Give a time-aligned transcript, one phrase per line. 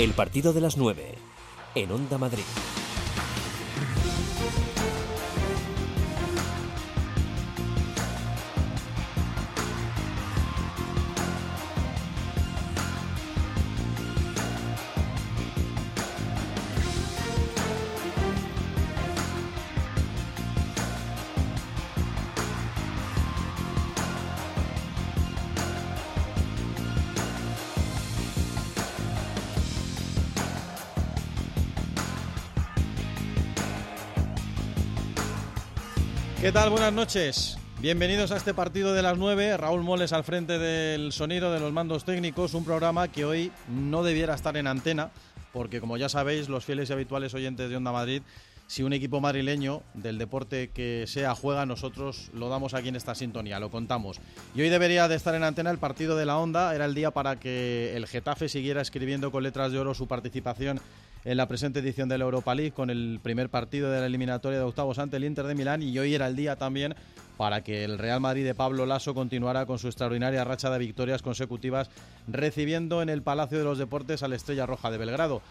[0.00, 1.14] El partido de las 9
[1.74, 2.79] en Onda Madrid.
[36.50, 36.70] ¿Qué tal?
[36.70, 37.58] Buenas noches.
[37.80, 39.56] Bienvenidos a este partido de las 9.
[39.56, 42.54] Raúl Moles al frente del sonido de los mandos técnicos.
[42.54, 45.12] Un programa que hoy no debiera estar en antena,
[45.52, 48.22] porque como ya sabéis, los fieles y habituales oyentes de Onda Madrid,
[48.66, 53.14] si un equipo madrileño del deporte que sea juega, nosotros lo damos aquí en esta
[53.14, 54.18] sintonía, lo contamos.
[54.52, 56.74] Y hoy debería de estar en antena el partido de la Onda.
[56.74, 60.80] Era el día para que el Getafe siguiera escribiendo con letras de oro su participación
[61.24, 64.58] en la presente edición de la Europa League con el primer partido de la eliminatoria
[64.58, 66.94] de octavos ante el Inter de Milán y hoy era el día también
[67.36, 71.22] para que el Real Madrid de Pablo Lasso continuara con su extraordinaria racha de victorias
[71.22, 71.90] consecutivas
[72.28, 75.42] recibiendo en el Palacio de los Deportes a la Estrella Roja de Belgrado.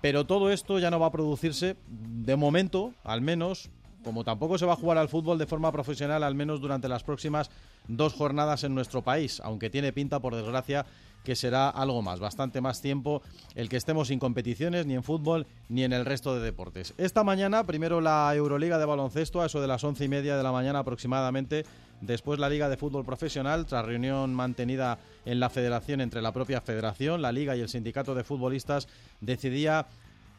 [0.00, 3.70] Pero todo esto ya no va a producirse de momento, al menos,
[4.04, 7.02] como tampoco se va a jugar al fútbol de forma profesional, al menos durante las
[7.02, 7.50] próximas
[7.88, 10.86] dos jornadas en nuestro país, aunque tiene pinta, por desgracia,
[11.24, 13.22] que será algo más, bastante más tiempo
[13.54, 16.94] el que estemos sin competiciones, ni en fútbol, ni en el resto de deportes.
[16.96, 20.42] Esta mañana, primero la Euroliga de baloncesto, a eso de las once y media de
[20.42, 21.64] la mañana aproximadamente,
[22.00, 26.60] después la Liga de Fútbol Profesional, tras reunión mantenida en la federación entre la propia
[26.60, 28.88] federación, la Liga y el sindicato de futbolistas,
[29.20, 29.86] decidía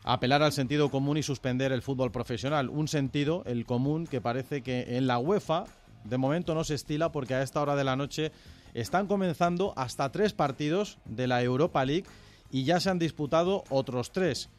[0.04, 2.70] apelar al sentido común y suspender el fútbol profesional.
[2.70, 5.66] Un sentido, el común, que parece que en la UEFA
[6.04, 8.32] de momento no se estila porque a esta hora de la noche
[8.74, 12.06] están comenzando hasta tres partidos de la Europa League
[12.52, 14.50] y ya se han disputado otros tres.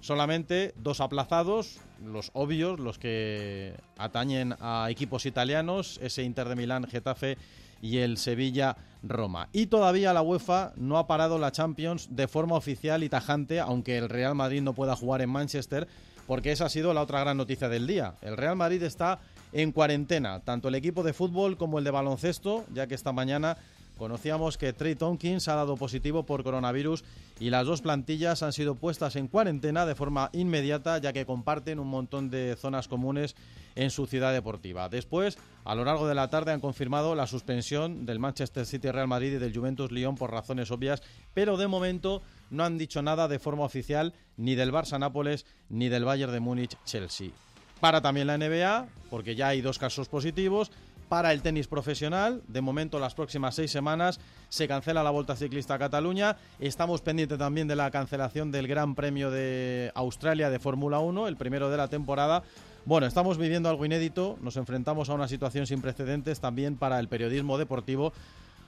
[0.00, 6.86] Solamente dos aplazados, los obvios, los que atañen a equipos italianos, ese Inter de Milán,
[6.86, 7.36] Getafe
[7.82, 9.48] y el Sevilla Roma.
[9.52, 13.98] Y todavía la UEFA no ha parado la Champions de forma oficial y tajante, aunque
[13.98, 15.86] el Real Madrid no pueda jugar en Manchester,
[16.26, 18.14] porque esa ha sido la otra gran noticia del día.
[18.22, 19.20] El Real Madrid está
[19.52, 23.56] en cuarentena, tanto el equipo de fútbol como el de baloncesto, ya que esta mañana
[24.00, 27.04] conocíamos que Trey Tompkins ha dado positivo por coronavirus
[27.38, 31.78] y las dos plantillas han sido puestas en cuarentena de forma inmediata, ya que comparten
[31.78, 33.36] un montón de zonas comunes
[33.74, 34.88] en su ciudad deportiva.
[34.88, 39.06] Después, a lo largo de la tarde, han confirmado la suspensión del Manchester City Real
[39.06, 41.02] Madrid y del Juventus Lyon por razones obvias,
[41.34, 45.90] pero de momento no han dicho nada de forma oficial ni del Barça Nápoles ni
[45.90, 47.32] del Bayern de Múnich Chelsea.
[47.80, 50.70] Para también la NBA, porque ya hay dos casos positivos.
[51.08, 55.76] Para el tenis profesional, de momento las próximas seis semanas se cancela la Volta Ciclista
[55.76, 56.36] Cataluña.
[56.60, 61.36] Estamos pendientes también de la cancelación del Gran Premio de Australia de Fórmula 1, el
[61.36, 62.44] primero de la temporada.
[62.84, 67.08] Bueno, estamos viviendo algo inédito, nos enfrentamos a una situación sin precedentes también para el
[67.08, 68.12] periodismo deportivo.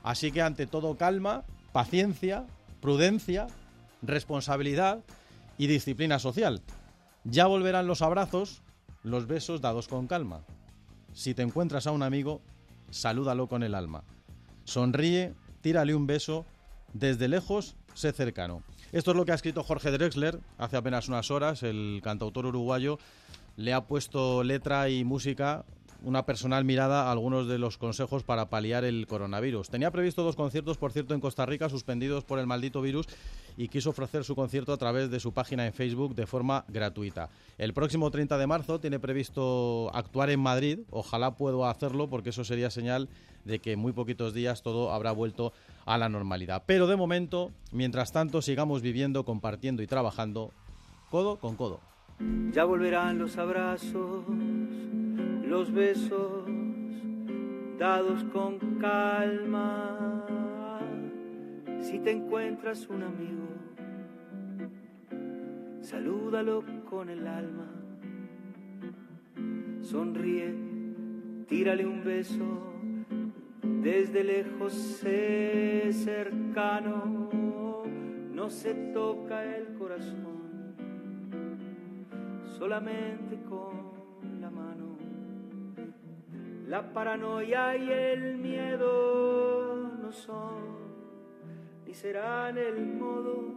[0.02, 2.44] Así que ante todo calma, paciencia,
[2.80, 3.46] prudencia,
[4.02, 4.98] responsabilidad
[5.58, 6.60] y disciplina social.
[7.24, 8.62] Ya volverán los abrazos,
[9.02, 10.44] los besos dados con calma.
[11.12, 12.40] Si te encuentras a un amigo,
[12.90, 14.04] salúdalo con el alma.
[14.64, 16.46] Sonríe, tírale un beso,
[16.92, 18.62] desde lejos, sé cercano.
[18.92, 22.98] Esto es lo que ha escrito Jorge Drexler hace apenas unas horas, el cantautor uruguayo.
[23.56, 25.64] Le ha puesto letra y música
[26.04, 29.70] una personal mirada a algunos de los consejos para paliar el coronavirus.
[29.70, 33.06] Tenía previsto dos conciertos, por cierto, en Costa Rica, suspendidos por el maldito virus,
[33.56, 37.28] y quiso ofrecer su concierto a través de su página en Facebook de forma gratuita.
[37.58, 40.80] El próximo 30 de marzo tiene previsto actuar en Madrid.
[40.90, 43.08] Ojalá pueda hacerlo, porque eso sería señal
[43.44, 45.52] de que en muy poquitos días todo habrá vuelto
[45.84, 46.62] a la normalidad.
[46.66, 50.52] Pero de momento, mientras tanto, sigamos viviendo, compartiendo y trabajando
[51.10, 51.80] codo con codo.
[52.52, 54.24] Ya volverán los abrazos
[55.52, 56.46] los besos
[57.78, 60.80] dados con calma.
[61.78, 63.48] Si te encuentras un amigo,
[65.82, 67.68] salúdalo con el alma.
[69.82, 70.54] Sonríe,
[71.46, 72.72] tírale un beso,
[73.62, 77.28] desde lejos sé cercano,
[78.32, 80.74] no se toca el corazón,
[82.58, 83.91] solamente con
[86.72, 90.72] la paranoia y el miedo no son
[91.86, 93.54] ni serán el modo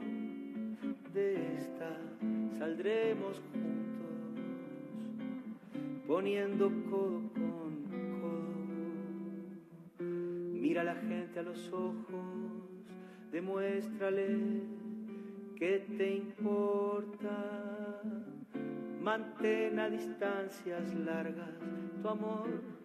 [1.14, 1.98] de esta.
[2.60, 4.18] Saldremos juntos
[6.06, 7.72] poniendo codo con
[8.20, 8.56] codo.
[10.52, 12.70] Mira a la gente a los ojos,
[13.32, 14.28] demuéstrale
[15.56, 17.32] ¿qué te importa?
[19.02, 21.56] Mantén a distancias largas
[22.02, 22.85] tu amor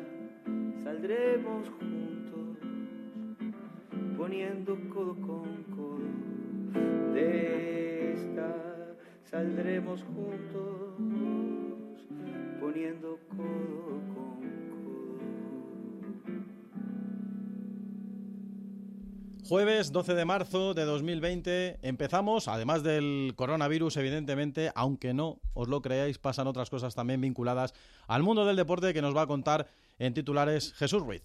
[0.83, 2.57] Saldremos juntos
[4.17, 8.95] poniendo codo con codo de esta.
[9.25, 10.95] Saldremos juntos
[12.59, 14.41] poniendo codo con
[14.73, 15.21] codo.
[19.47, 25.83] Jueves 12 de marzo de 2020 empezamos, además del coronavirus, evidentemente, aunque no os lo
[25.83, 27.75] creáis, pasan otras cosas también vinculadas
[28.07, 29.67] al mundo del deporte que nos va a contar
[30.01, 31.21] en titulares Jesús Ruiz.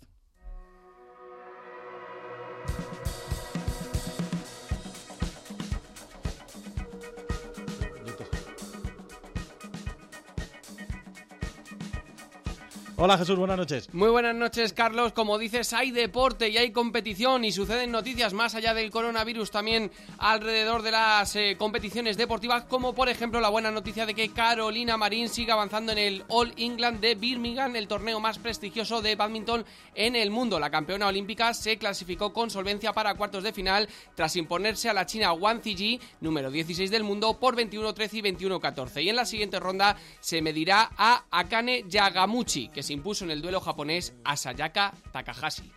[12.99, 13.93] Hola Jesús, buenas noches.
[13.93, 15.13] Muy buenas noches, Carlos.
[15.13, 19.91] Como dices, hay deporte y hay competición y suceden noticias más allá del coronavirus también
[20.17, 24.97] alrededor de las eh, competiciones deportivas, como por ejemplo la buena noticia de que Carolina
[24.97, 29.67] Marín sigue avanzando en el All England de Birmingham, el torneo más prestigioso de badminton
[29.95, 30.59] en el mundo.
[30.59, 35.05] La campeona olímpica se clasificó con solvencia para cuartos de final tras imponerse a la
[35.05, 39.03] china Wang Ziji, número 16 del mundo, por 21-13 y 21-14.
[39.03, 43.43] Y en la siguiente ronda se medirá a Akane Yagamuchi, que se impuso en el
[43.43, 45.73] duelo japonés a Sayaka Takahashi.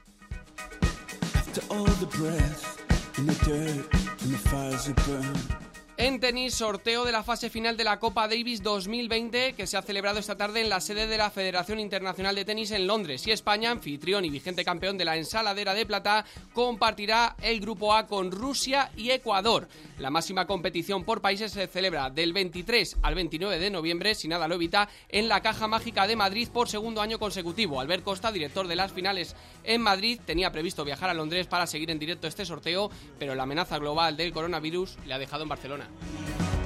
[6.02, 9.82] En tenis, sorteo de la fase final de la Copa Davis 2020 que se ha
[9.82, 13.28] celebrado esta tarde en la sede de la Federación Internacional de Tenis en Londres.
[13.28, 16.24] Y España, anfitrión y vigente campeón de la ensaladera de plata,
[16.54, 19.68] compartirá el grupo A con Rusia y Ecuador.
[19.98, 24.48] La máxima competición por países se celebra del 23 al 29 de noviembre, si nada
[24.48, 27.82] lo evita, en la Caja Mágica de Madrid por segundo año consecutivo.
[27.82, 29.36] Albert Costa, director de las finales
[29.66, 33.44] en Madrid, tenía previsto viajar a Londres para seguir en directo este sorteo, pero la
[33.44, 35.89] amenaza global del coronavirus le ha dejado en Barcelona.
[35.90, 36.59] you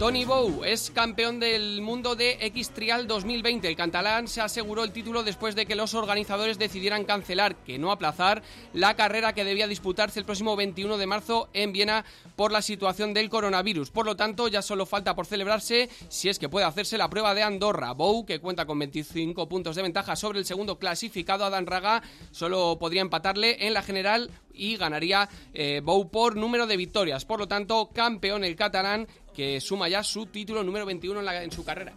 [0.00, 3.68] Tony Bow es campeón del mundo de X-Trial 2020.
[3.68, 7.92] El catalán se aseguró el título después de que los organizadores decidieran cancelar, que no
[7.92, 8.42] aplazar,
[8.72, 13.12] la carrera que debía disputarse el próximo 21 de marzo en Viena por la situación
[13.12, 13.90] del coronavirus.
[13.90, 17.34] Por lo tanto, ya solo falta por celebrarse si es que puede hacerse la prueba
[17.34, 17.92] de Andorra.
[17.92, 22.78] Bow, que cuenta con 25 puntos de ventaja sobre el segundo clasificado, Adán Raga, solo
[22.80, 27.24] podría empatarle en la general y ganaría eh, Bow por número de victorias.
[27.24, 31.64] Por lo tanto, campeón el catalán que suma ya su título número 21 en, su
[31.64, 31.92] carrera.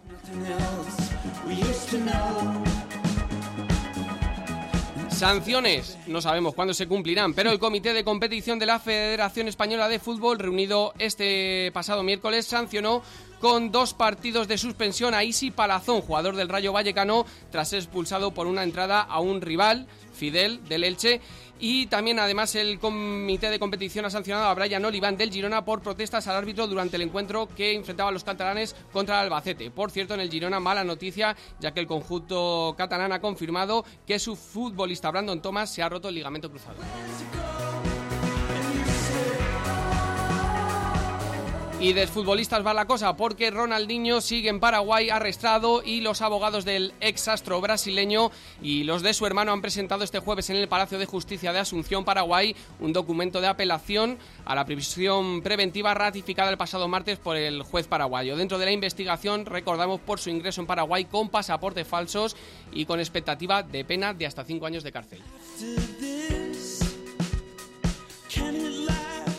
[5.10, 9.88] Sanciones, no sabemos cuándo se cumplirán, pero el Comité de Competición de la Federación Española
[9.88, 13.00] de Fútbol, reunido este pasado miércoles, sancionó
[13.40, 18.32] con dos partidos de suspensión a Isi Palazón, jugador del Rayo Vallecano, tras ser expulsado
[18.32, 21.20] por una entrada a un rival, Fidel, del Elche.
[21.60, 25.82] Y también, además, el comité de competición ha sancionado a Brian Oliván del Girona por
[25.82, 29.70] protestas al árbitro durante el encuentro que enfrentaba a los catalanes contra el Albacete.
[29.70, 34.18] Por cierto, en el Girona, mala noticia, ya que el conjunto catalán ha confirmado que
[34.18, 36.76] su futbolista Brandon Thomas se ha roto el ligamento cruzado.
[41.84, 46.64] Y de futbolistas va la cosa porque Ronaldinho sigue en Paraguay arrestado y los abogados
[46.64, 48.30] del ex astro brasileño
[48.62, 51.58] y los de su hermano han presentado este jueves en el Palacio de Justicia de
[51.58, 57.36] Asunción, Paraguay, un documento de apelación a la prisión preventiva ratificada el pasado martes por
[57.36, 58.34] el juez paraguayo.
[58.34, 62.34] Dentro de la investigación, recordamos por su ingreso en Paraguay con pasaportes falsos
[62.72, 65.20] y con expectativa de pena de hasta cinco años de cárcel.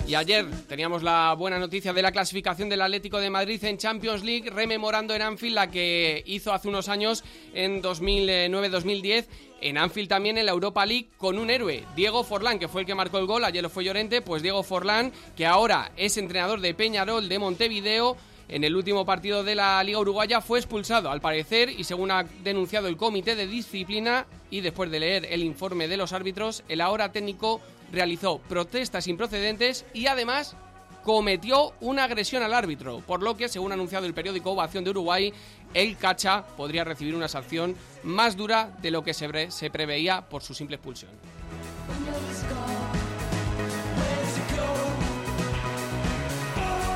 [0.08, 4.24] Y ayer teníamos la buena noticia de la clasificación del Atlético de Madrid en Champions
[4.24, 7.24] League, rememorando en Anfield la que hizo hace unos años
[7.56, 9.26] en 2009-2010.
[9.62, 12.88] En Anfield también en la Europa League con un héroe, Diego Forlán, que fue el
[12.88, 16.62] que marcó el gol, ayer lo fue Llorente, pues Diego Forlán, que ahora es entrenador
[16.62, 18.16] de Peñarol de Montevideo,
[18.48, 22.24] en el último partido de la Liga Uruguaya fue expulsado, al parecer, y según ha
[22.44, 26.82] denunciado el Comité de Disciplina, y después de leer el informe de los árbitros, el
[26.82, 27.60] ahora técnico
[27.92, 30.56] realizó protestas improcedentes y además
[31.04, 34.90] cometió una agresión al árbitro, por lo que, según ha anunciado el periódico Ovación de
[34.90, 35.32] Uruguay,
[35.74, 40.42] el Cacha podría recibir una sanción más dura de lo que se, se preveía por
[40.42, 41.12] su simple expulsión.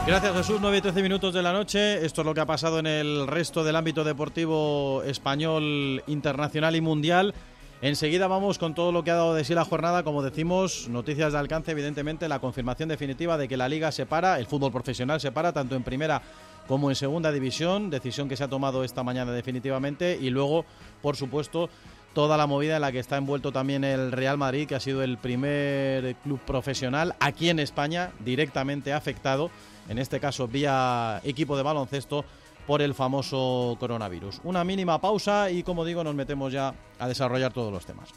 [0.07, 2.03] Gracias Jesús, 9 y 13 minutos de la noche.
[2.03, 6.81] Esto es lo que ha pasado en el resto del ámbito deportivo español, internacional y
[6.81, 7.35] mundial.
[7.81, 10.03] Enseguida vamos con todo lo que ha dado de sí la jornada.
[10.03, 14.37] Como decimos, noticias de alcance, evidentemente, la confirmación definitiva de que la liga se para,
[14.37, 16.21] el fútbol profesional se para, tanto en primera
[16.67, 17.89] como en segunda división.
[17.89, 20.17] Decisión que se ha tomado esta mañana definitivamente.
[20.19, 20.65] Y luego,
[21.01, 21.69] por supuesto,
[22.13, 25.01] toda la movida en la que está envuelto también el Real Madrid, que ha sido
[25.01, 29.51] el primer club profesional aquí en España directamente afectado
[29.89, 32.23] en este caso vía equipo de baloncesto,
[32.69, 34.41] por el famoso coronavirus.
[34.43, 38.09] Una mínima pausa y como digo nos metemos ya a desarrollar todos los temas.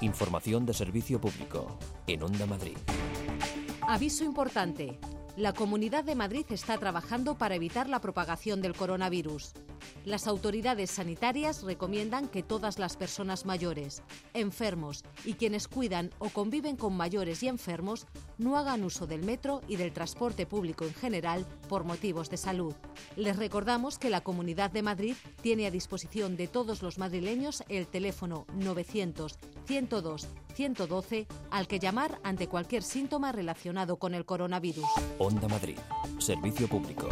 [0.00, 2.76] Información de servicio público en Onda Madrid.
[3.82, 4.98] Aviso importante.
[5.36, 9.52] La Comunidad de Madrid está trabajando para evitar la propagación del coronavirus.
[10.04, 14.02] Las autoridades sanitarias recomiendan que todas las personas mayores,
[14.34, 18.06] enfermos y quienes cuidan o conviven con mayores y enfermos
[18.38, 22.74] no hagan uso del metro y del transporte público en general por motivos de salud.
[23.16, 27.86] Les recordamos que la Comunidad de Madrid tiene a disposición de todos los madrileños el
[27.86, 34.86] teléfono 900 102 112 al que llamar ante cualquier síntoma relacionado con el coronavirus.
[35.18, 35.78] Onda Madrid,
[36.18, 37.08] servicio público.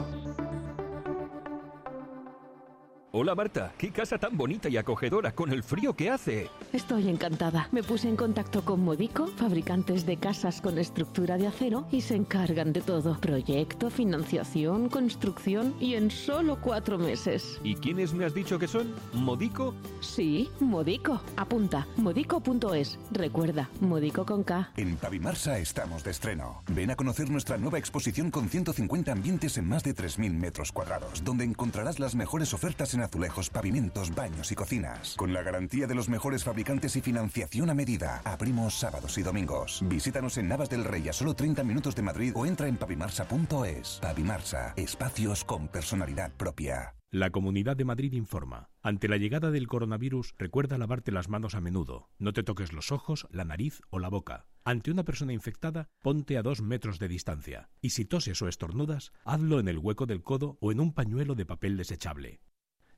[3.17, 6.51] Hola Marta, qué casa tan bonita y acogedora con el frío que hace.
[6.73, 7.69] Estoy encantada.
[7.71, 12.17] Me puse en contacto con Modico, fabricantes de casas con estructura de acero, y se
[12.17, 13.17] encargan de todo.
[13.21, 17.61] Proyecto, financiación, construcción y en solo cuatro meses.
[17.63, 18.93] ¿Y quiénes me has dicho que son?
[19.13, 19.77] ¿Modico?
[20.01, 21.23] Sí, Modico.
[21.37, 22.99] Apunta, modico.es.
[23.13, 24.73] Recuerda, Modico con K.
[24.77, 26.65] En Pavimarsa estamos de estreno.
[26.67, 31.23] Ven a conocer nuestra nueva exposición con 150 ambientes en más de 3.000 metros cuadrados,
[31.23, 35.15] donde encontrarás las mejores ofertas en azulejos, pavimentos, baños y cocinas.
[35.17, 38.21] Con la garantía de los mejores fabricantes y financiación a medida.
[38.25, 39.83] Abrimos sábados y domingos.
[39.87, 43.99] Visítanos en Navas del Rey a solo 30 minutos de Madrid o entra en pavimarsa.es.
[44.03, 46.95] Pavimarsa, espacios con personalidad propia.
[47.15, 48.71] La Comunidad de Madrid informa.
[48.83, 52.11] Ante la llegada del coronavirus, recuerda lavarte las manos a menudo.
[52.19, 54.49] No te toques los ojos, la nariz o la boca.
[54.65, 57.71] Ante una persona infectada, ponte a dos metros de distancia.
[57.81, 61.37] Y si toses o estornudas, hazlo en el hueco del codo o en un pañuelo
[61.37, 62.41] de papel desechable.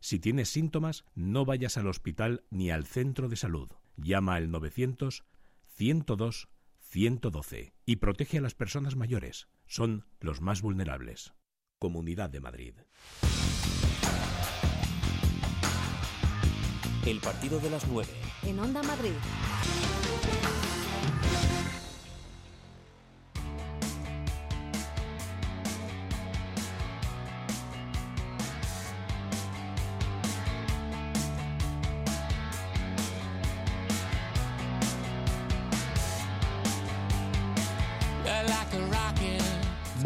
[0.01, 3.71] Si tienes síntomas, no vayas al hospital ni al centro de salud.
[3.97, 5.25] Llama al 900
[5.75, 6.49] 102
[6.81, 9.49] 112 y protege a las personas mayores.
[9.67, 11.35] Son los más vulnerables.
[11.79, 12.75] Comunidad de Madrid.
[17.05, 18.09] El partido de las 9.
[18.45, 19.13] En Onda Madrid.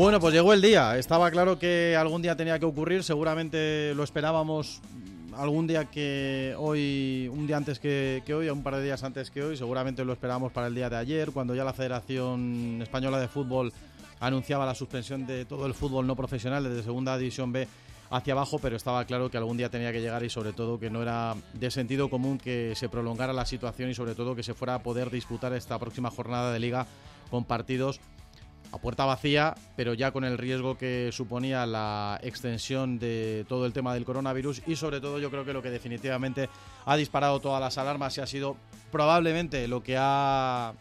[0.01, 0.97] Bueno, pues llegó el día.
[0.97, 3.05] Estaba claro que algún día tenía que ocurrir.
[3.05, 4.81] Seguramente lo esperábamos
[5.37, 9.43] algún día que hoy, un día antes que, hoy, un par de días antes que
[9.43, 9.59] hoy.
[9.59, 13.75] Seguramente lo esperábamos para el día de ayer, cuando ya la Federación Española de Fútbol
[14.21, 17.69] anunciaba la suspensión de todo el fútbol no profesional desde Segunda División B
[18.09, 20.89] hacia abajo, pero estaba claro que algún día tenía que llegar y sobre todo que
[20.89, 24.55] no era de sentido común que se prolongara la situación y sobre todo que se
[24.55, 26.87] fuera a poder disputar esta próxima jornada de liga
[27.31, 28.01] con partidos
[28.73, 33.73] a puerta vacía, pero ya con el riesgo que suponía la extensión de todo el
[33.73, 36.49] tema del coronavirus y sobre todo yo creo que lo que definitivamente
[36.85, 38.57] ha disparado todas las alarmas y ha sido
[38.93, 40.73] probablemente lo que ha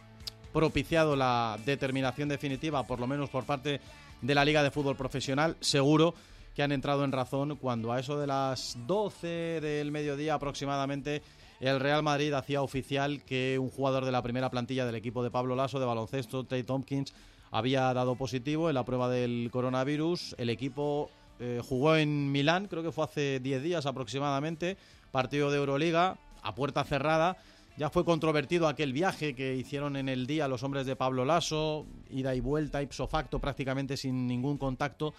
[0.54, 3.82] propiciado la determinación definitiva, por lo menos por parte
[4.22, 6.14] de la Liga de Fútbol Profesional, seguro
[6.56, 11.22] que han entrado en razón cuando a eso de las 12 del mediodía aproximadamente
[11.60, 15.32] el Real Madrid hacía oficial que un jugador de la primera plantilla del equipo de
[15.32, 17.14] Pablo Lasso de baloncesto, Tate Tompkins,
[17.52, 20.36] había dado positivo en la prueba del coronavirus.
[20.38, 24.78] El equipo eh, jugó en Milán, creo que fue hace 10 días aproximadamente,
[25.12, 27.38] partido de Euroliga, a puerta cerrada.
[27.78, 31.86] Ya fue controvertido aquel viaje que hicieron en el día los hombres de Pablo Lasso,
[32.10, 35.14] ida y vuelta, ipso facto, prácticamente sin ningún contacto.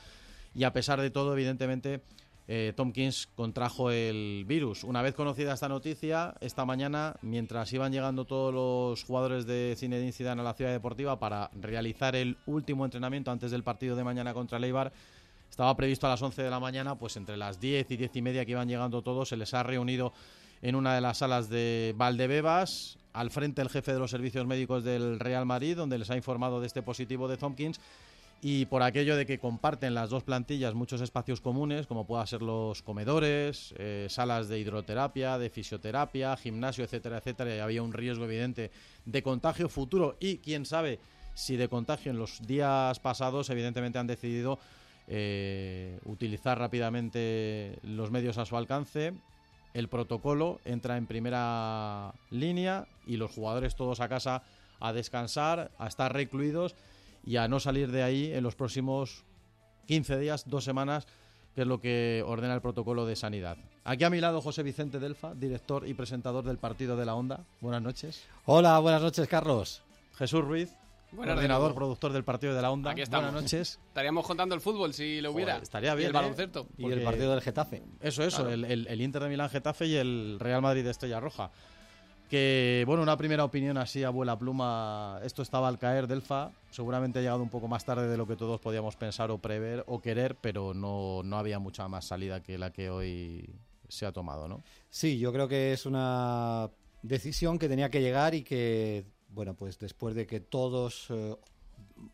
[0.55, 2.03] Y a pesar de todo, evidentemente,
[2.53, 4.83] eh, Tompkins contrajo el virus.
[4.83, 10.11] Una vez conocida esta noticia, esta mañana, mientras iban llegando todos los jugadores de Zinedine
[10.11, 14.35] Zidane a la ciudad deportiva para realizar el último entrenamiento antes del partido de mañana
[14.35, 14.93] contra Leibar,
[15.49, 18.23] estaba previsto a las 11 de la mañana, pues entre las 10 y 10 y
[18.23, 20.13] media que iban llegando todos, se les ha reunido
[20.61, 24.83] en una de las salas de Valdebebas, al frente el jefe de los servicios médicos
[24.83, 27.81] del Real Madrid, donde les ha informado de este positivo de Tompkins
[28.43, 32.41] y por aquello de que comparten las dos plantillas muchos espacios comunes, como puedan ser
[32.41, 38.25] los comedores, eh, salas de hidroterapia, de fisioterapia, gimnasio, etcétera, etcétera, y había un riesgo
[38.25, 38.71] evidente
[39.05, 41.01] de contagio futuro y quién sabe
[41.35, 44.59] si de contagio en los días pasados, evidentemente han decidido
[45.07, 49.13] eh, utilizar rápidamente los medios a su alcance.
[49.75, 54.43] El protocolo entra en primera línea y los jugadores todos a casa
[54.81, 56.75] a descansar, a estar recluidos
[57.25, 59.25] y a no salir de ahí en los próximos
[59.87, 61.07] 15 días, dos semanas,
[61.55, 63.57] que es lo que ordena el protocolo de sanidad.
[63.85, 67.45] Aquí a mi lado José Vicente Delfa, director y presentador del partido de la Onda.
[67.61, 68.25] Buenas noches.
[68.45, 69.83] Hola, buenas noches, Carlos.
[70.17, 70.71] Jesús Ruiz,
[71.13, 71.77] Buenas coordinador, noches.
[71.77, 72.93] productor del partido de la Onda.
[72.93, 73.25] Aquí estamos.
[73.33, 73.81] Buenas noches.
[73.89, 75.55] Estaríamos contando el fútbol si lo hubiera.
[75.55, 76.19] Joder, estaría Y bien, el ¿eh?
[76.19, 76.67] baloncesto.
[76.79, 77.83] Y Porque- el partido del Getafe.
[78.01, 78.53] Eso, eso, Claro.
[78.53, 81.51] el, el- el Inter de Milán Getafe y el Real Madrid de Estrella Roja.
[82.31, 85.19] Que, bueno, una primera opinión así, abuela pluma.
[85.25, 86.53] Esto estaba al caer, Delfa.
[86.71, 89.83] Seguramente ha llegado un poco más tarde de lo que todos podíamos pensar o prever
[89.89, 93.51] o querer, pero no, no había mucha más salida que la que hoy
[93.89, 94.63] se ha tomado, ¿no?
[94.89, 96.71] Sí, yo creo que es una
[97.03, 101.37] decisión que tenía que llegar y que, bueno, pues después de que todos, eh,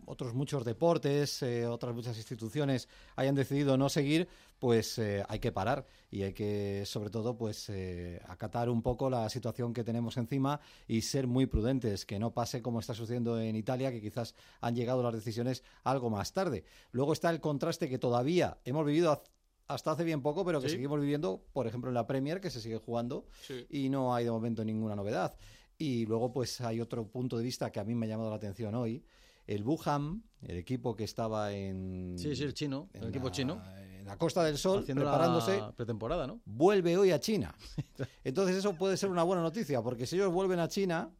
[0.04, 4.28] otros muchos deportes, eh, otras muchas instituciones hayan decidido no seguir,
[4.58, 9.10] pues eh, hay que parar y hay que, sobre todo, pues eh, acatar un poco
[9.10, 13.38] la situación que tenemos encima y ser muy prudentes, que no pase como está sucediendo
[13.40, 16.64] en Italia, que quizás han llegado las decisiones algo más tarde.
[16.92, 19.22] Luego está el contraste que todavía hemos vivido
[19.68, 20.76] hasta hace bien poco, pero que Sí.
[20.76, 23.66] seguimos viviendo, por ejemplo, en la Premier, que se sigue jugando Sí.
[23.68, 25.36] y no hay de momento ninguna novedad.
[25.78, 28.36] Y luego, pues hay otro punto de vista que a mí me ha llamado la
[28.36, 29.04] atención hoy.
[29.46, 33.62] El Wuhan, el equipo que estaba en, Sí, sí, el chino, el equipo chino.
[33.80, 36.40] en la Costa del Sol, Haciendo preparándose, la pretemporada, ¿no?
[36.44, 37.54] vuelve hoy a China.
[38.24, 41.10] Entonces eso puede ser una buena noticia, porque si ellos vuelven a China,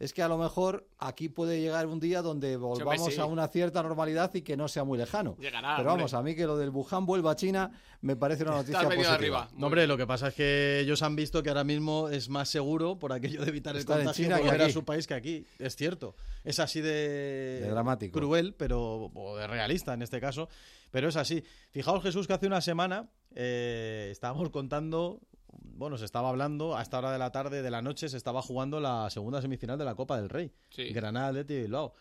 [0.00, 3.20] es que a lo mejor aquí puede llegar un día donde volvamos sí.
[3.20, 5.36] a una cierta normalidad y que no sea muy lejano.
[5.38, 6.30] Llegará, Pero vamos, hombre.
[6.30, 9.14] a mí que lo del Wuhan vuelva a China me parece una noticia positiva.
[9.14, 9.48] arriba.
[9.54, 12.48] No, hombre, lo que pasa es que ellos han visto que ahora mismo es más
[12.48, 15.06] seguro por aquello de evitar el Estar en contagio China que volver a su país
[15.06, 15.46] que aquí.
[15.58, 16.16] Es cierto.
[16.44, 18.18] Es así de, De dramático.
[18.18, 20.48] cruel, pero o de realista en este caso.
[20.90, 21.44] Pero es así.
[21.70, 25.20] Fijaos, Jesús, que hace una semana eh, estábamos contando,
[25.52, 28.42] bueno, se estaba hablando a esta hora de la tarde, de la noche, se estaba
[28.42, 30.52] jugando la segunda semifinal de la Copa del Rey.
[30.70, 30.92] Sí.
[30.92, 31.94] Granada, Atleti y Bilbao.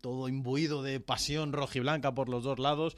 [0.00, 2.96] Todo imbuido de pasión rojiblanca por los dos lados.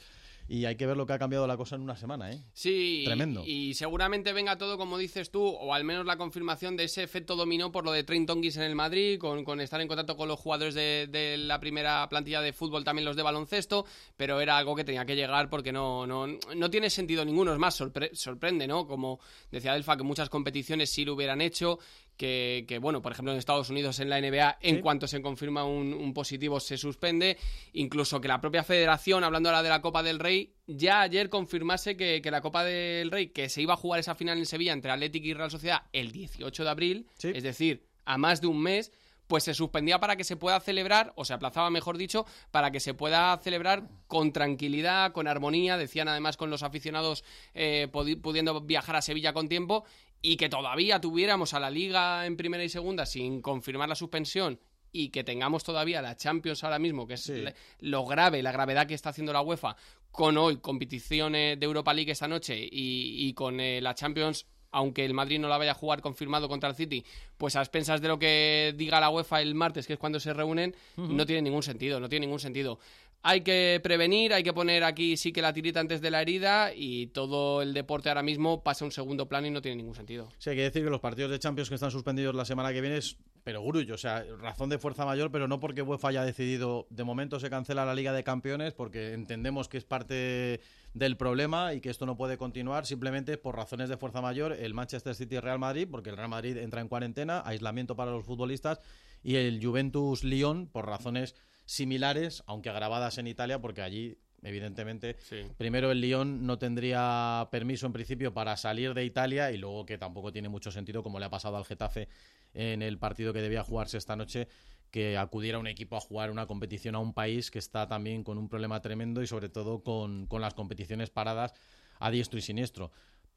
[0.54, 2.42] Y hay que ver lo que ha cambiado la cosa en una semana, ¿eh?
[2.52, 3.42] Sí, Tremendo.
[3.46, 7.36] Y seguramente venga todo, como dices tú, o al menos la confirmación de ese efecto
[7.36, 10.28] dominó por lo de Trent Tonguis en el Madrid, con, con estar en contacto con
[10.28, 13.86] los jugadores de, de la primera plantilla de fútbol, también los de baloncesto,
[14.18, 17.54] pero era algo que tenía que llegar porque no, no, no tiene sentido ninguno.
[17.54, 18.86] Es más, sorpre- sorprende, ¿no?
[18.86, 21.78] Como decía Delfa, que muchas competiciones sí lo hubieran hecho,
[22.22, 24.80] que, que, bueno, por ejemplo en Estados Unidos en la NBA, en Sí.
[24.80, 27.36] cuanto se confirma un, un positivo se suspende,
[27.72, 31.96] incluso que la propia federación, hablando ahora de la Copa del Rey, ya ayer confirmase
[31.96, 34.72] que, que la Copa del Rey, que se iba a jugar esa final en Sevilla
[34.72, 37.32] entre Atlético y Real Sociedad el 18 de abril, Sí.
[37.34, 38.92] es decir, a más de un mes,
[39.26, 42.78] pues se suspendía para que se pueda celebrar, o se aplazaba, mejor dicho, para que
[42.80, 48.94] se pueda celebrar con tranquilidad, con armonía, decían además con los aficionados eh, pudiendo viajar
[48.94, 49.84] a Sevilla con tiempo,
[50.22, 54.58] y que todavía tuviéramos a la liga en primera y segunda sin confirmar la suspensión
[54.92, 57.44] y que tengamos todavía la Champions ahora mismo, que es Sí.
[57.80, 59.74] lo grave, la gravedad que está haciendo la UEFA,
[60.10, 65.04] con hoy competiciones de Europa League esta noche y, y con eh, la Champions, aunque
[65.04, 67.04] el Madrid no la vaya a jugar confirmado contra el City,
[67.38, 70.32] pues a expensas de lo que diga la UEFA el martes, que es cuando se
[70.34, 72.78] reúnen, no tiene ningún sentido, no tiene ningún sentido.
[73.24, 76.72] Hay que prevenir, hay que poner aquí sí que la tirita antes de la herida
[76.74, 79.94] y todo el deporte ahora mismo pasa a un segundo plano y no tiene ningún
[79.94, 80.28] sentido.
[80.38, 82.80] Sí, hay que decir que los partidos de Champions que están suspendidos la semana que
[82.80, 86.24] viene es pero grullo, o sea, razón de fuerza mayor, pero no porque UEFA haya
[86.24, 90.60] decidido, de momento se cancela la Liga de Campeones, porque entendemos que es parte
[90.94, 94.74] del problema y que esto no puede continuar, simplemente por razones de fuerza mayor, el
[94.74, 98.80] Manchester City Real Madrid, porque el Real Madrid entra en cuarentena, aislamiento para los futbolistas,
[99.24, 105.16] y el Juventus Lyon, por razones similares, aunque agravadas en Italia, porque allí evidentemente.
[105.20, 105.42] Sí.
[105.56, 109.98] Primero, el Lyon no tendría permiso en principio para salir de Italia y luego que
[109.98, 112.08] tampoco tiene mucho sentido, como le ha pasado al Getafe
[112.54, 114.48] en el partido que debía jugarse esta noche,
[114.90, 118.36] que acudiera un equipo a jugar una competición a un país que está también con
[118.36, 121.54] un problema tremendo y sobre todo con, con las competiciones paradas
[121.98, 122.90] a diestro y siniestro.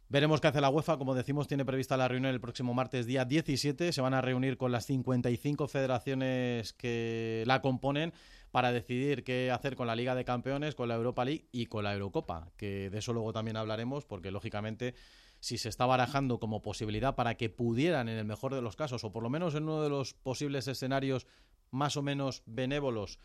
[0.07, 0.97] Veremos qué hace la UEFA.
[0.97, 3.91] Como decimos, tiene prevista la reunión el próximo martes, día 17.
[3.91, 8.13] Se van a reunir con las 55 federaciones que la componen
[8.51, 11.83] para decidir qué hacer con la Liga de Campeones, con la Europa League y con
[11.83, 12.51] la Eurocopa.
[12.55, 14.93] Que de eso luego también hablaremos, porque lógicamente,
[15.39, 19.03] si se está barajando como posibilidad para que pudieran, en el mejor de los casos,
[19.03, 21.25] o por lo menos en uno de los posibles escenarios
[21.71, 23.17] más o menos benévolos,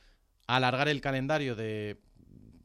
[0.46, 2.00] alargar el calendario de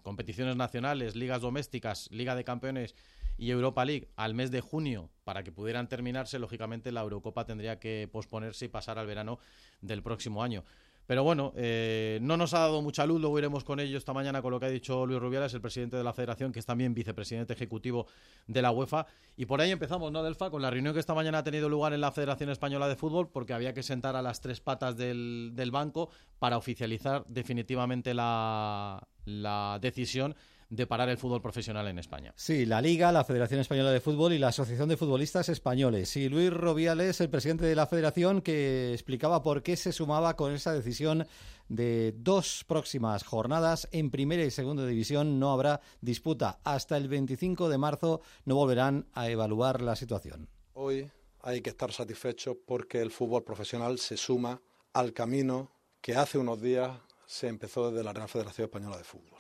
[0.03, 2.95] competiciones nacionales, ligas domésticas, Liga de Campeones
[3.37, 7.79] y Europa League al mes de junio para que pudieran terminarse, lógicamente la Eurocopa tendría
[7.79, 9.39] que posponerse y pasar al verano
[9.81, 10.63] del próximo año.
[11.07, 14.41] Pero bueno, eh, no nos ha dado mucha luz, luego iremos con ello esta mañana
[14.41, 16.95] con lo que ha dicho Luis Rubiales, el presidente de la federación, que es también
[16.95, 18.07] vicepresidente ejecutivo
[18.47, 19.05] de la UEFA.
[19.37, 20.49] Y por ahí empezamos, ¿no, Delfa?
[20.49, 23.29] Con la reunión que esta mañana ha tenido lugar en la Federación Española de Fútbol,
[23.29, 29.07] porque había que sentar a las tres patas del, del banco para oficializar definitivamente la,
[29.25, 30.35] la decisión
[30.69, 32.33] de parar el fútbol profesional en España.
[32.35, 36.15] Sí, la Liga, la Federación Española de Fútbol y la Asociación de Futbolistas Españoles.
[36.17, 40.53] Y Luis Robiales, el presidente de la Federación, que explicaba por qué se sumaba con
[40.53, 41.27] esa decisión
[41.67, 46.59] de dos próximas jornadas en primera y segunda división no habrá disputa.
[46.63, 50.47] Hasta el 25 de marzo no volverán a evaluar la situación.
[50.73, 51.09] Hoy
[51.41, 54.61] hay que estar satisfechos porque el fútbol profesional se suma
[54.93, 56.91] al camino que hace unos días
[57.25, 59.34] se empezó desde la Real Federación Española de Fútbol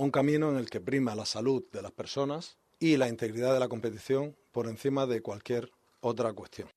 [0.00, 3.60] un camino en el que prima la salud de las personas y la integridad de
[3.60, 6.68] la competición por encima de cualquier otra cuestión.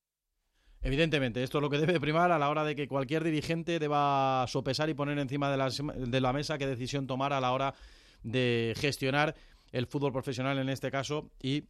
[0.82, 4.44] Evidentemente, esto es lo que debe primar a la hora de que cualquier dirigente deba
[4.46, 7.74] sopesar y poner encima de la, de la mesa qué decisión tomar a la hora
[8.22, 9.34] de gestionar
[9.72, 11.64] el fútbol profesional en este caso y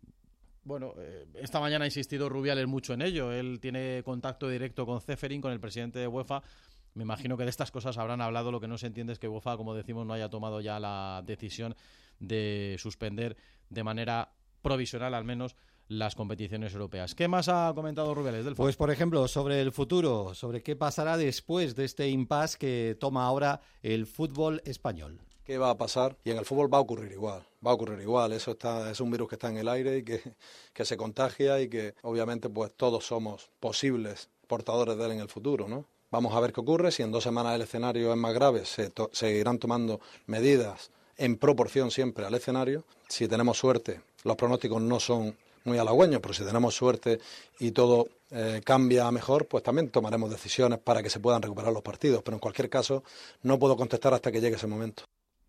[0.64, 3.30] bueno, eh, esta mañana ha insistido Rubiales mucho en ello.
[3.30, 6.42] Él tiene contacto directo con Ceferin, con el presidente de UEFA,
[6.94, 8.52] me imagino que de estas cosas habrán hablado.
[8.52, 11.22] Lo que no se entiende es que UEFA, como decimos, no haya tomado ya la
[11.26, 11.76] decisión
[12.20, 13.36] de suspender
[13.68, 15.56] de manera provisional, al menos,
[15.88, 17.14] las competiciones europeas.
[17.14, 21.16] ¿Qué más ha comentado Rubiales del Pues, por ejemplo, sobre el futuro, sobre qué pasará
[21.16, 25.20] después de este impasse que toma ahora el fútbol español.
[25.44, 26.16] ¿Qué va a pasar?
[26.24, 28.32] Y en el fútbol va a ocurrir igual, va a ocurrir igual.
[28.32, 30.22] Eso está, es un virus que está en el aire y que,
[30.72, 35.28] que se contagia y que obviamente pues todos somos posibles portadores de él en el
[35.28, 35.86] futuro, ¿no?
[36.14, 36.92] Vamos a ver qué ocurre.
[36.92, 41.90] Si en dos semanas el escenario es más grave, se seguirán tomando medidas en proporción
[41.90, 42.84] siempre al escenario.
[43.08, 47.18] Si tenemos suerte, los pronósticos no son muy halagüeños, pero si tenemos suerte
[47.58, 51.82] y todo eh, cambia mejor, pues también tomaremos decisiones para que se puedan recuperar los
[51.82, 52.22] partidos.
[52.22, 53.02] Pero en cualquier caso,
[53.42, 55.02] no puedo contestar hasta que llegue ese momento.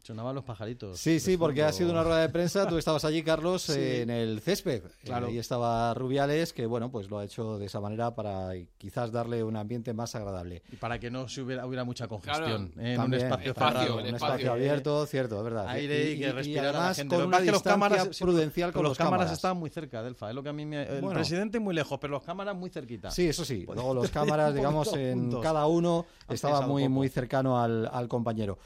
[0.06, 1.00] Sonaban los pajaritos.
[1.00, 2.68] Sí, sí, porque ha sido una rueda de prensa.
[2.68, 4.84] Tú estabas allí, Carlos, en el césped.
[5.04, 5.26] Claro.
[5.26, 9.44] Ahí estaba Rubiales, que bueno, pues lo ha hecho de esa manera para quizás darle
[9.44, 10.62] un ambiente más agradable.
[10.72, 12.94] Y para que no se hubiera, hubiera mucha congestión ¿eh?
[12.94, 13.98] en un espacio, cerrado.
[13.98, 15.70] Un espacio abierto, cierto, es verdad.
[15.70, 17.16] Aire y, que respirar además, la gente.
[17.16, 19.16] con una que los cámaras, prudencial con los, cámaras.
[19.16, 20.30] cámaras estaban muy cerca, Delfa.
[20.30, 23.10] Es lo que a mí me, el presidente muy lejos, pero los cámaras muy cerquita.
[23.10, 23.66] Sí, eso sí.
[23.66, 28.60] Luego los cámaras, digamos, en cada uno estaba muy, muy cercano al, al compañero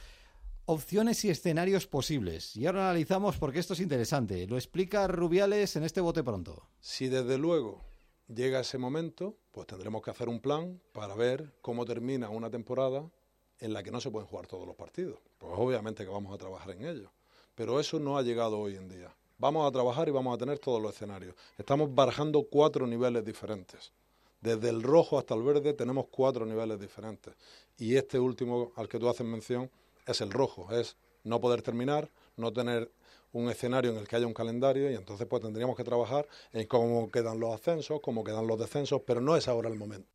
[0.69, 2.55] opciones y escenarios posibles.
[2.55, 4.45] Y ahora analizamos porque esto es interesante.
[4.45, 6.69] Lo explica Rubiales en este bote pronto.
[6.79, 7.81] Si desde luego
[8.27, 13.09] llega ese momento, pues tendremos que hacer un plan para ver cómo termina una temporada
[13.57, 15.17] en la que no se pueden jugar todos los partidos.
[15.39, 17.11] Pues obviamente que vamos a trabajar en ello.
[17.55, 19.11] Pero eso no ha llegado hoy en día.
[19.39, 21.33] Vamos a trabajar y vamos a tener todos los escenarios.
[21.57, 23.91] Estamos barajando cuatro niveles diferentes.
[24.39, 27.33] Desde el rojo hasta el verde tenemos cuatro niveles diferentes.
[27.79, 29.71] Y este último al que tú haces mención
[30.11, 32.91] es el rojo, es no poder terminar, no tener
[33.31, 36.65] un escenario en el que haya un calendario y entonces pues tendríamos que trabajar en
[36.67, 40.09] cómo quedan los ascensos, cómo quedan los descensos, pero no es ahora el momento.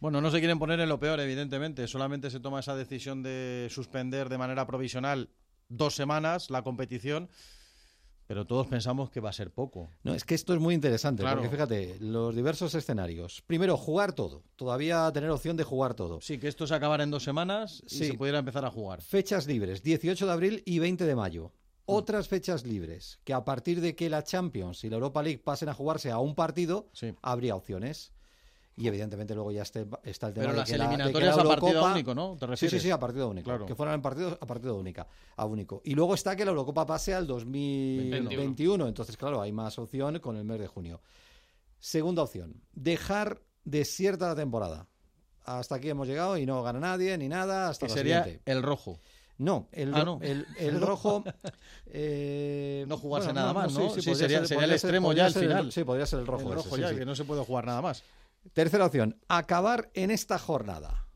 [0.00, 1.86] Bueno, no se quieren poner en lo peor, evidentemente.
[1.86, 5.30] Solamente se toma esa decisión de suspender de manera provisional
[5.68, 7.30] dos semanas la competición
[8.26, 9.90] pero todos pensamos que va a ser poco.
[10.02, 13.42] No, es que esto es muy interesante, porque fíjate, los diversos escenarios.
[13.46, 14.42] Primero, jugar todo.
[14.56, 16.20] Todavía tener opción de jugar todo.
[16.20, 19.02] Sí, que esto se acabara en dos semanas y se pudiera empezar a jugar.
[19.02, 21.52] Fechas libres, 18 de abril y 20 de mayo.
[21.86, 21.92] Mm.
[21.92, 25.68] Otras fechas libres, que a partir de que la Champions y la Europa League pasen
[25.68, 26.88] a jugarse a un partido,
[27.20, 28.12] habría opciones.
[28.76, 31.46] Y evidentemente luego ya este, está el tema Pero de las que eliminatorias la, a
[31.46, 32.36] partido único, ¿no?
[32.36, 33.66] ¿Te sí, sí, sí, a partido único.
[33.66, 35.06] Que fueran en partido, a partido única,
[35.36, 35.80] a único.
[35.84, 38.86] Y luego está que la Eurocopa pase al 2021.
[38.88, 41.00] Entonces, claro, hay más opción con el mes de junio.
[41.78, 44.86] Segunda opción, dejar desierta la temporada.
[45.44, 47.68] Hasta aquí hemos llegado y no gana nadie ni nada.
[47.68, 48.50] Hasta que la sería siguiente.
[48.50, 48.98] el rojo.
[49.36, 50.18] No, el, Ah, no.
[50.22, 51.22] el, el rojo.
[51.86, 53.90] eh, No jugarse bueno, nada más, ¿no?
[53.90, 55.72] Sí, Sí, sería- ser- sería el ser- extremo ya al el- final.
[55.72, 56.48] sí, podría ser el rojo.
[56.48, 56.96] El rojo ya, sí.
[56.96, 58.02] que no se puede jugar nada más.
[58.52, 61.06] Tercera opción, acabar en esta jornada.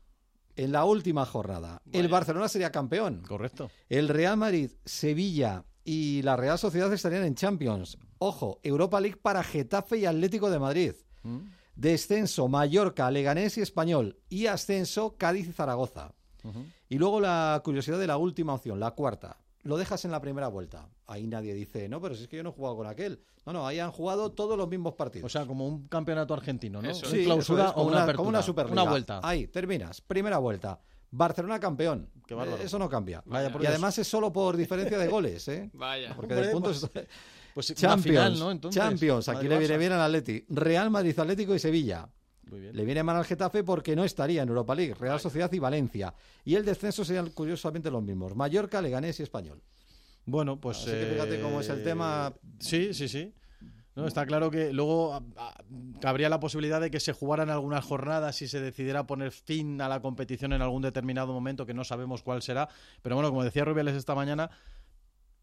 [0.55, 1.81] En la última jornada.
[1.91, 3.23] El Barcelona sería campeón.
[3.25, 3.71] Correcto.
[3.87, 7.97] El Real Madrid, Sevilla y la Real Sociedad estarían en Champions.
[8.17, 10.93] Ojo, Europa League para Getafe y Atlético de Madrid.
[11.23, 11.47] Mm.
[11.75, 14.19] Descenso Mallorca, Leganés y Español.
[14.27, 16.13] Y ascenso Cádiz y Zaragoza.
[16.89, 19.37] Y luego la curiosidad de la última opción, la cuarta.
[19.63, 20.89] Lo dejas en la primera vuelta.
[21.07, 23.21] Ahí nadie dice, no, pero si es que yo no he jugado con aquel.
[23.45, 25.25] No, no, ahí han jugado todos los mismos partidos.
[25.25, 26.93] O sea, como un campeonato argentino, ¿no?
[26.93, 28.41] Sí, Un clausura eso es, o como una, como una apertura.
[28.43, 28.81] Superliga.
[28.81, 29.19] Una vuelta.
[29.23, 30.01] Ahí, terminas.
[30.01, 30.79] Primera vuelta.
[31.11, 32.09] Barcelona campeón.
[32.27, 32.61] Qué bárbaro.
[32.61, 33.23] Eh, Eso no cambia.
[33.25, 35.69] Vaya y además es solo por diferencia de goles, ¿eh?
[35.73, 36.13] Vaya.
[36.15, 37.07] Porque Hombre, de puntos pues-
[37.53, 38.51] Pues Champions, final, ¿no?
[38.51, 40.45] Entonces, Champions, aquí le viene bien al Atleti.
[40.49, 42.07] Real Madrid, Atlético y Sevilla.
[42.49, 42.75] Muy bien.
[42.75, 46.13] Le viene mal al Getafe porque no estaría en Europa League, Real Sociedad y Valencia.
[46.45, 49.61] Y el descenso serían curiosamente los mismos, Mallorca, Leganés y Español.
[50.25, 50.77] Bueno, pues.
[50.79, 52.33] Así que fíjate cómo es el tema.
[52.59, 53.33] Sí, sí, sí.
[53.95, 55.57] No, está claro que luego a- a-
[55.99, 59.89] cabría la posibilidad de que se jugaran algunas jornadas y se decidiera poner fin a
[59.89, 62.69] la competición en algún determinado momento, que no sabemos cuál será.
[63.01, 64.49] Pero bueno, como decía Rubiales esta mañana,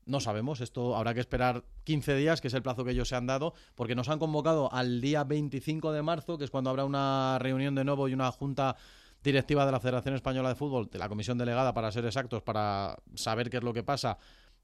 [0.07, 0.61] no sabemos.
[0.61, 3.53] Esto habrá que esperar 15 días, que es el plazo que ellos se han dado,
[3.75, 7.75] porque nos han convocado al día 25 de marzo, que es cuando habrá una reunión
[7.75, 8.77] de nuevo y una junta
[9.23, 12.97] directiva de la Federación Española de Fútbol, de la comisión delegada para ser exactos, para
[13.14, 14.19] saber qué es lo que pasa,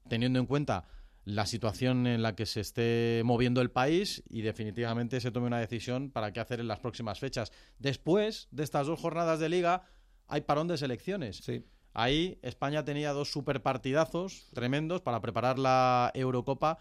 [0.07, 0.85] teniendo en cuenta
[1.25, 5.59] la situación en la que se esté moviendo el país y definitivamente se tome una
[5.59, 7.51] decisión para qué hacer en las próximas fechas.
[7.79, 9.83] Después de estas dos jornadas de liga
[10.27, 11.37] hay parón de selecciones.
[11.37, 11.65] Sí.
[11.93, 16.79] Ahí España tenía dos superpartidazos tremendos para preparar la Eurocopa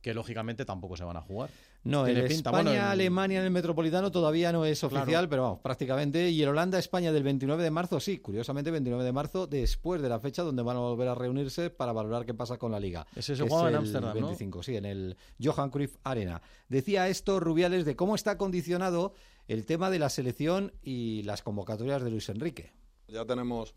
[0.00, 1.48] que lógicamente tampoco se van a jugar.
[1.82, 2.14] No, el.
[2.16, 5.28] Bueno, España-Alemania en el Metropolitano todavía no es oficial, Claro.
[5.30, 6.28] pero vamos, prácticamente.
[6.30, 10.20] Y el Holanda-España del 29 de marzo, sí, curiosamente 29 de marzo, después de la
[10.20, 13.06] fecha donde van a volver a reunirse para valorar qué pasa con la Liga.
[13.16, 14.26] Ese se que es jugaba en el Ámsterdam, ¿no?
[14.26, 16.42] 25, sí, en el Johan Cruyff Arena.
[16.68, 19.14] Decía esto Rubiales de cómo está condicionado
[19.48, 22.72] el tema de la selección y las convocatorias de Luis Enrique.
[23.08, 23.74] Ya tenemos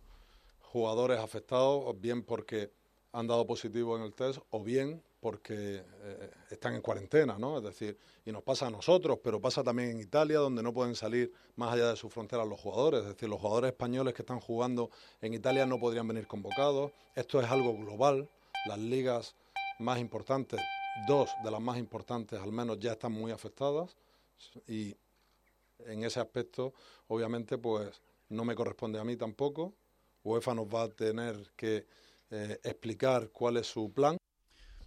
[0.78, 2.72] jugadores afectados, bien porque
[3.12, 7.58] han dado positivo en el test, o bien porque eh, están en cuarentena, ¿no?
[7.58, 10.96] Es decir, y nos pasa a nosotros, pero pasa también en Italia, donde no pueden
[10.96, 13.02] salir más allá de sus fronteras los jugadores.
[13.02, 16.92] Es decir, los jugadores españoles que están jugando en Italia no podrían venir convocados.
[17.16, 18.30] Esto es algo global.
[18.68, 19.36] Las ligas
[19.80, 20.60] más importantes,
[21.08, 23.98] dos de las más importantes al menos, ya están muy afectadas.
[24.68, 24.96] Y
[25.80, 26.74] en ese aspecto,
[27.08, 29.74] obviamente, pues no me corresponde a mí tampoco.
[30.28, 31.86] UEFA nos va a tener que
[32.30, 34.18] eh, explicar cuál es su plan.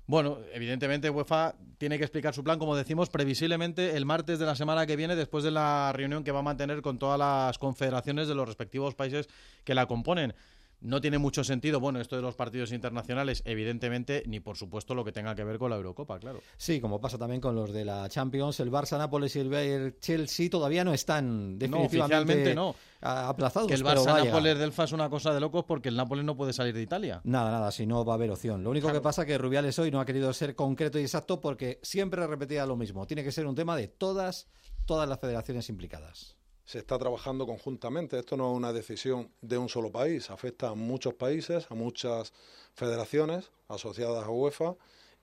[0.07, 4.57] Bueno, evidentemente UEFA tiene que explicar su plan, como decimos, previsiblemente el martes de la
[4.57, 8.27] semana que viene, después de la reunión que va a mantener con todas las confederaciones
[8.27, 9.29] de los respectivos países
[9.65, 10.35] que la componen.
[10.83, 15.05] No tiene mucho sentido, bueno, esto de los partidos internacionales, evidentemente, ni por supuesto lo
[15.05, 16.41] que tenga que ver con la Eurocopa, claro.
[16.57, 19.95] Sí, como pasa también con los de la Champions, el Barça, Nápoles y el Bayern
[20.01, 22.75] Chelsea todavía no están definitivamente oficialmente no.
[23.03, 23.69] a- aplazados.
[23.69, 24.25] Que el pero Barça vaya.
[24.31, 27.21] Nápoles Delfa es una cosa de locos porque el Nápoles no puede salir de Italia.
[27.25, 28.65] Nada, nada, si no va a haber opción.
[28.65, 31.41] Lo único que pasa es que Rubiales hoy no ha querido ser concreto y exacto
[31.43, 33.07] porque siempre repetía lo mismo.
[33.07, 34.49] Tiene que ser un tema de todas,
[34.87, 36.37] todas las federaciones implicadas.
[36.71, 38.17] Se está trabajando conjuntamente.
[38.17, 40.31] Esto no es una decisión de un solo país.
[40.31, 42.33] Afecta a muchos países, a muchas
[42.75, 44.77] federaciones asociadas a UEFA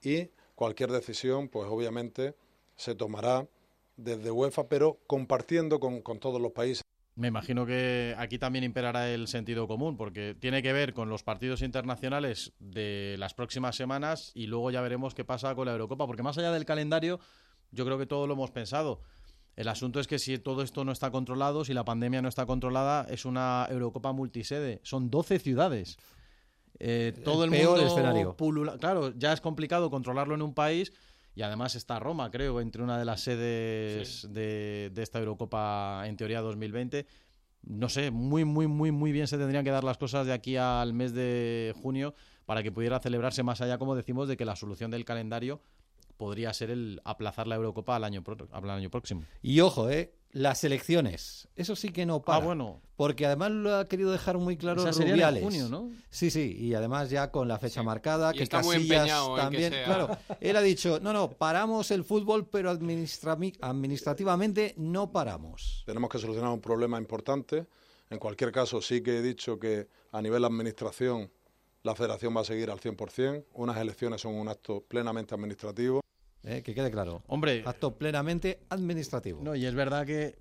[0.03, 2.35] y cualquier decisión, pues obviamente
[2.75, 3.47] se tomará
[3.95, 6.83] desde UEFA, pero compartiendo con, con todos los países.
[7.15, 11.23] Me imagino que aquí también imperará el sentido común, porque tiene que ver con los
[11.23, 16.07] partidos internacionales de las próximas semanas y luego ya veremos qué pasa con la Eurocopa,
[16.07, 17.21] porque más allá del calendario,
[17.71, 19.01] yo creo que todo lo hemos pensado.
[19.57, 22.45] El asunto es que si todo esto no está controlado, si la pandemia no está
[22.45, 24.79] controlada, es una Eurocopa multisede.
[24.83, 25.97] Son 12 ciudades.
[26.79, 28.37] Eh, todo el, peor mundo escenario.
[28.37, 30.93] pulula- Claro, ya es complicado controlarlo en un país
[31.33, 36.15] y además está Roma, creo, entre una de las sedes de, de esta Eurocopa en
[36.17, 37.07] teoría 2020.
[37.63, 40.55] No sé, muy, muy, muy, muy bien se tendrían que dar las cosas de aquí
[40.55, 42.13] al mes de junio
[42.45, 45.61] para que pudiera celebrarse más allá, como decimos, de que la solución del calendario
[46.17, 49.23] podría ser el aplazar la Eurocopa al año, pro- al año próximo.
[49.41, 50.13] Y ojo, ¿eh?
[50.33, 51.47] Las elecciones.
[51.55, 52.39] Eso sí que no para.
[52.43, 52.81] Ah, bueno.
[52.97, 55.43] Porque además lo ha querido dejar muy claro Esa sería en Rubiales.
[55.43, 55.89] junio, ¿no?
[56.09, 59.27] Sí, sí, y además ya con la fecha marcada, Y que está muy Casillas empeñado
[59.29, 59.85] en que también, sea.
[59.85, 65.83] claro, él ha dicho, no, no, paramos el fútbol, pero administra- administrativamente no paramos.
[65.85, 67.65] Tenemos que solucionar un problema importante.
[68.09, 71.31] En cualquier caso, sí que he dicho que a nivel administración
[71.83, 73.45] la federación va a seguir al 100%.
[73.53, 76.01] Unas elecciones son un acto plenamente administrativo.
[76.47, 77.21] Eh, que quede claro.
[77.27, 79.41] Hombre, Acto plenamente administrativo.
[79.43, 80.37] No, y es verdad que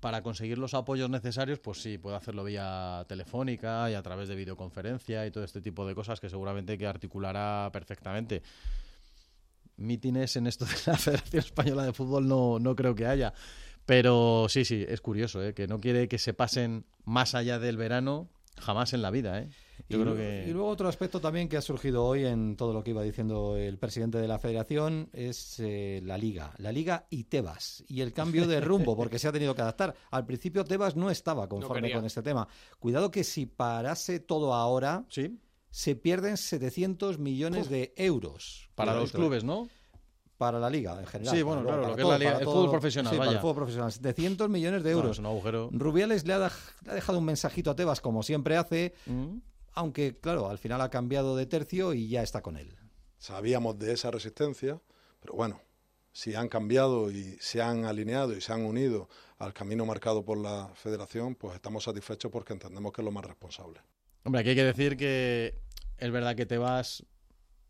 [0.00, 4.36] para conseguir los apoyos necesarios, pues sí, puede hacerlo vía telefónica y a través de
[4.36, 8.42] videoconferencia y todo este tipo de cosas que seguramente que articulará perfectamente.
[9.76, 13.34] Mítines en esto de la Federación Española de Fútbol no, no creo que haya.
[13.84, 15.52] Pero sí, sí, es curioso, ¿eh?
[15.52, 19.40] que no quiere que se pasen más allá del verano jamás en la vida.
[19.40, 19.50] ¿eh?
[19.90, 20.44] Yo y, creo lu- que...
[20.48, 23.56] y luego otro aspecto también que ha surgido hoy en todo lo que iba diciendo
[23.56, 28.12] el presidente de la federación es eh, la liga, la liga y Tebas y el
[28.12, 29.94] cambio de rumbo porque se ha tenido que adaptar.
[30.10, 32.48] Al principio Tebas no estaba conforme con este tema.
[32.78, 35.38] Cuidado que si parase todo ahora Sí,
[35.70, 38.70] se pierden 700 millones de euros.
[38.74, 39.16] para los ¿eh?
[39.16, 39.68] clubes, ¿no?
[40.36, 41.36] para la liga en general.
[41.36, 43.56] Sí, bueno, claro, lo que es la liga- el fútbol profesional, Sí, para el fútbol
[43.56, 43.92] profesional.
[43.92, 45.12] 700 millones de No, euros.
[45.12, 45.68] es un agujero.
[45.70, 49.36] Rubiales le ha, dej- le ha dejado un mensajito a Tebas, como siempre hace, Mm.
[49.72, 52.76] Aunque, claro, al final ha cambiado de tercio y ya está con él.
[53.18, 54.80] Sabíamos de esa resistencia,
[55.20, 55.60] pero bueno,
[56.12, 60.38] si han cambiado y se han alineado y se han unido al camino marcado por
[60.38, 63.80] la federación, pues estamos satisfechos porque entendemos que es lo más responsable.
[64.24, 65.54] Hombre, aquí hay que decir que
[65.98, 67.06] es verdad que te vas.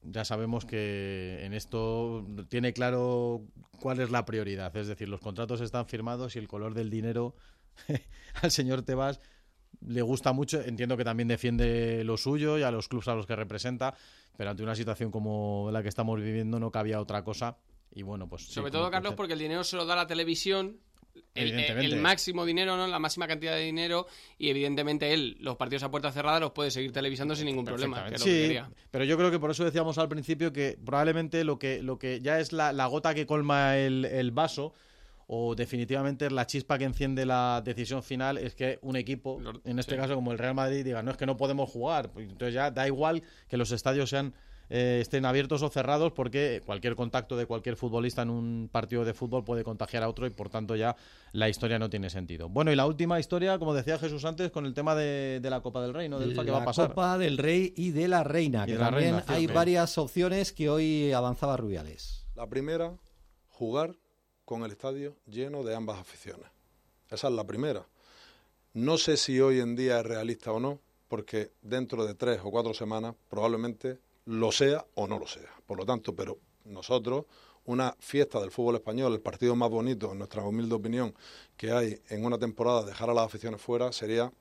[0.03, 3.45] Ya sabemos que en esto tiene claro
[3.81, 4.75] cuál es la prioridad.
[4.77, 7.37] Es decir, los contratos están firmados y el color del dinero
[8.43, 9.21] al señor Tebas
[9.87, 10.61] le gusta mucho.
[10.61, 13.95] Entiendo que también defiende lo suyo y a los clubes a los que representa,
[14.37, 17.57] pero ante una situación como la que estamos viviendo no cabía otra cosa.
[17.93, 18.43] Y bueno, pues.
[18.43, 20.79] Sobre todo, Carlos, porque el dinero se lo da la televisión.
[21.35, 22.87] El, el máximo dinero, ¿no?
[22.87, 24.07] La máxima cantidad de dinero.
[24.39, 28.05] Y evidentemente él, los partidos a puerta cerrada, los puede seguir televisando sin ningún problema.
[28.07, 30.79] Que es lo que Sí, pero yo creo que por eso decíamos al principio que
[30.85, 34.73] probablemente lo que, lo que ya es la, la gota que colma el, el vaso
[35.33, 39.95] o definitivamente la chispa que enciende la decisión final es que un equipo, en este
[39.95, 40.01] sí.
[40.01, 42.11] caso como el Real Madrid, diga, no es que no podemos jugar.
[42.11, 44.35] Pues Entonces ya da igual que los estadios sean
[44.71, 49.15] eh, estén abiertos o cerrados porque cualquier contacto de cualquier futbolista en un partido de
[49.15, 50.97] fútbol puede contagiar a otro y por tanto ya
[51.31, 52.49] la historia no tiene sentido.
[52.49, 55.61] Bueno, y la última historia, como decía Jesús antes, con el tema de, de la
[55.61, 56.19] Copa del Rey, ¿no?
[56.19, 56.89] Del FA que va a la pasar.
[56.89, 59.97] Copa del Rey y de la Reina, Y que de la también Reina, hay varias
[59.97, 62.27] opciones que hoy avanzaba Rubiales.
[62.35, 62.97] La primera,
[63.47, 63.95] jugar
[64.51, 66.49] con el estadio lleno de ambas aficiones.
[67.09, 67.87] Esa es la primera.
[68.75, 72.51] No sé si hoy en día es realista o no, porque dentro de tres o
[72.51, 75.55] cuatro semanas probablemente lo sea o no lo sea.
[75.65, 77.27] Por lo tanto, pero nosotros,
[77.65, 81.15] una fiesta del fútbol español, el partido más bonito, en nuestra humilde opinión,
[81.57, 84.33] que hay en una temporada, dejar a las aficiones fuera sería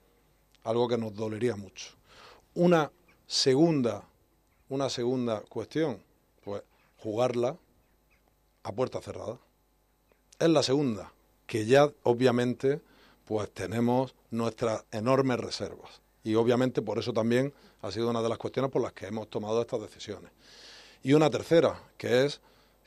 [0.64, 1.90] algo que nos dolería mucho.
[2.54, 2.90] Una
[3.28, 4.02] segunda,
[4.68, 6.02] una segunda cuestión,
[6.42, 6.64] pues
[6.96, 7.56] jugarla
[8.64, 9.38] a puerta cerrada.
[10.40, 11.12] Es la segunda,
[11.46, 12.80] que ya obviamente
[13.26, 16.00] pues tenemos nuestras enormes reservas.
[16.24, 19.28] Y obviamente por eso también ha sido una de las cuestiones por las que hemos
[19.28, 20.30] tomado estas decisiones.
[21.02, 22.40] Y una tercera, que es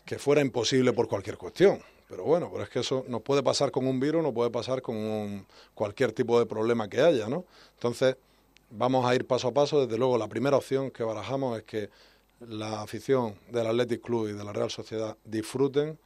[0.04, 1.80] que fuera imposible por cualquier cuestión.
[2.10, 4.82] Pero bueno, pero es que eso nos puede pasar con un virus, no puede pasar
[4.82, 7.46] con un- cualquier tipo de problema que haya, ¿no?
[7.76, 8.18] Entonces,
[8.72, 9.86] vamos a ir paso a paso.
[9.86, 11.90] Desde luego, la primera opción que barajamos es que
[12.42, 16.00] la afición del Athletic Club y de la Real Sociedad disfruten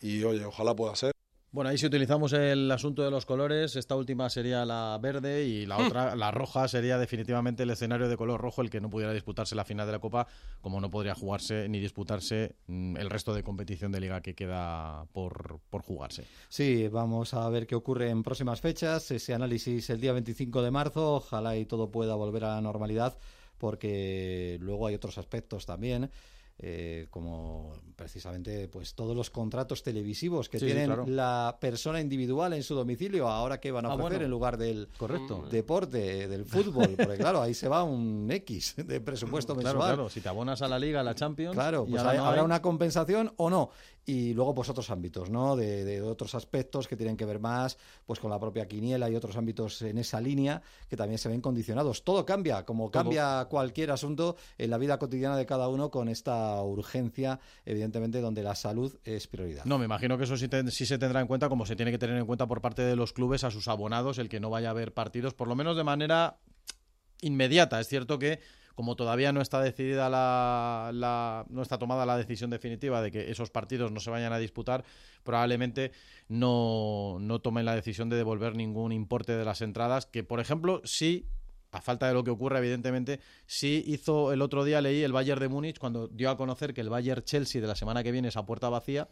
[0.00, 1.12] y, oye, ojalá pueda ser.
[1.52, 5.66] Bueno, ahí si utilizamos el asunto de los colores, esta última sería la verde y
[5.66, 9.12] la otra, la roja, sería definitivamente el escenario de color rojo, el que no pudiera
[9.12, 10.28] disputarse la final de la Copa,
[10.60, 15.06] como no podría jugarse ni disputarse mm, el resto de competición de liga que queda
[15.12, 16.24] por, por jugarse.
[16.48, 19.10] Sí, vamos a ver qué ocurre en próximas fechas.
[19.10, 21.16] Ese análisis el día 25 de marzo.
[21.16, 23.18] Ojalá y todo pueda volver a la normalidad,
[23.58, 26.12] porque luego hay otros aspectos también.
[26.62, 31.04] Eh, como precisamente pues todos los contratos televisivos que Sí, sí, tienen claro.
[31.06, 34.24] la persona individual en su domicilio ahora que van a Ah, ofrecer bueno.
[34.26, 35.46] en lugar del Correcto.
[35.50, 40.08] deporte del fútbol porque claro ahí se va un X de presupuesto Claro, mensual claro,
[40.10, 42.40] si te abonas a la liga, a la Champions, Claro, pues ahora hay- no habrá
[42.40, 43.70] hay- una compensación o no.
[44.12, 45.54] Y luego, pues otros ámbitos, ¿no?
[45.54, 49.14] De, de otros aspectos que tienen que ver más pues con la propia quiniela y
[49.14, 52.02] otros ámbitos en esa línea que también se ven condicionados.
[52.02, 56.60] Todo cambia, como cambia cualquier asunto en la vida cotidiana de cada uno con esta
[56.62, 59.64] urgencia, evidentemente, donde la salud es prioridad.
[59.64, 61.92] No, me imagino que eso sí, ten- sí se tendrá en cuenta, como se tiene
[61.92, 64.50] que tener en cuenta por parte de los clubes a sus abonados, el que no
[64.50, 66.38] vaya a haber partidos, por lo menos de manera
[67.22, 67.78] inmediata.
[67.80, 68.40] Es cierto que
[68.80, 73.30] como todavía no está decidida la, la- no está tomada la decisión definitiva de que
[73.30, 74.84] esos partidos no se vayan a disputar,
[75.22, 75.92] probablemente
[76.28, 80.80] no, no tomen la decisión de devolver ningún importe de las entradas, que por ejemplo
[80.86, 81.26] sí
[81.72, 85.40] a falta de lo que ocurre, evidentemente, sí hizo el otro día, leí el Bayern
[85.40, 88.28] de Múnich, cuando dio a conocer que el Bayern Chelsea de la semana que viene
[88.28, 89.02] es a puerta vacía,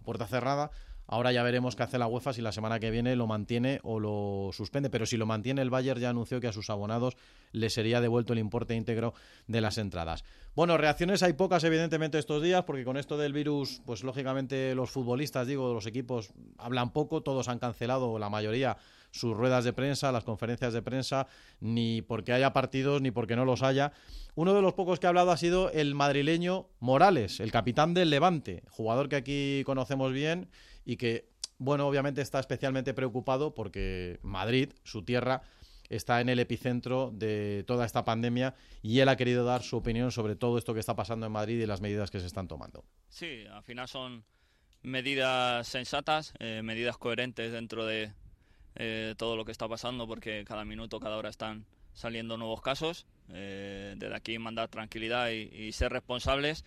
[0.00, 0.70] a puerta cerrada.
[1.08, 4.00] Ahora ya veremos qué hace la UEFA si la semana que viene lo mantiene o
[4.00, 4.90] lo suspende.
[4.90, 7.16] Pero si lo mantiene, el Bayern ya anunció que a sus abonados
[7.52, 9.14] les sería devuelto el importe íntegro
[9.46, 10.24] de las entradas.
[10.54, 14.90] Bueno, reacciones hay pocas, evidentemente, estos días, porque con esto del virus, pues lógicamente los
[14.90, 18.76] futbolistas, digo, los equipos hablan poco, todos han cancelado, la mayoría,
[19.10, 21.26] sus ruedas de prensa, las conferencias de prensa,
[21.60, 23.92] ni porque haya partidos ni porque no los haya.
[24.34, 28.10] Uno de los pocos que ha hablado ha sido el madrileño Morales, el capitán del
[28.10, 30.48] Levante, jugador que aquí conocemos bien
[30.86, 31.28] y que,
[31.58, 35.42] bueno, obviamente está especialmente preocupado porque Madrid, su tierra,
[35.90, 40.10] está en el epicentro de toda esta pandemia y él ha querido dar su opinión
[40.12, 42.84] sobre todo esto que está pasando en Madrid y las medidas que se están tomando.
[43.08, 44.24] Sí, al final son
[44.82, 48.12] medidas sensatas, eh, medidas coherentes dentro de
[48.76, 53.06] eh, todo lo que está pasando, porque cada minuto, cada hora están saliendo nuevos casos.
[53.30, 56.64] Eh, desde aquí mandar tranquilidad y, y ser responsables.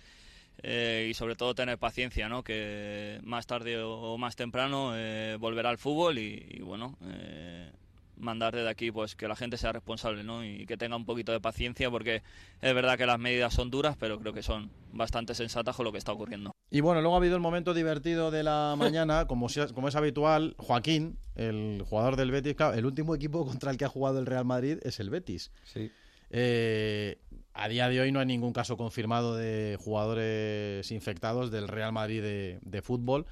[0.64, 2.43] Eh, y sobre todo tener paciencia, ¿no?
[2.43, 7.72] Que más tarde o más temprano eh, volverá al fútbol y, y bueno, eh,
[8.20, 10.43] mandar desde aquí pues que la gente sea responsable ¿no?
[10.43, 12.22] y que tenga un poquito de paciencia porque
[12.62, 15.91] es verdad que las medidas son duras pero creo que son bastante sensatas con lo
[15.91, 16.51] que está ocurriendo.
[16.72, 20.55] Y bueno, luego ha habido el momento divertido de la mañana, como, como es habitual,
[20.57, 24.26] Joaquín, el jugador del Betis, claro, el último equipo contra el que ha jugado el
[24.26, 25.51] Real Madrid es el Betis.
[25.64, 25.91] Sí.
[26.32, 27.18] Eh,
[27.60, 32.22] a día de hoy no hay ningún caso confirmado de jugadores infectados del Real Madrid
[32.22, 33.26] de, fútbol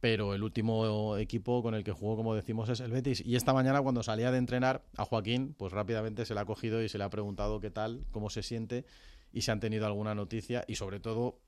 [0.00, 3.24] pero el último equipo con el que jugó, como decimos, es el Betis.
[3.24, 6.82] Y esta mañana, cuando salía de entrenar, a Joaquín, pues rápidamente se le ha cogido
[6.82, 8.84] y se le ha preguntado qué tal, cómo se siente
[9.32, 11.38] y si han tenido alguna noticia y, sobre todo,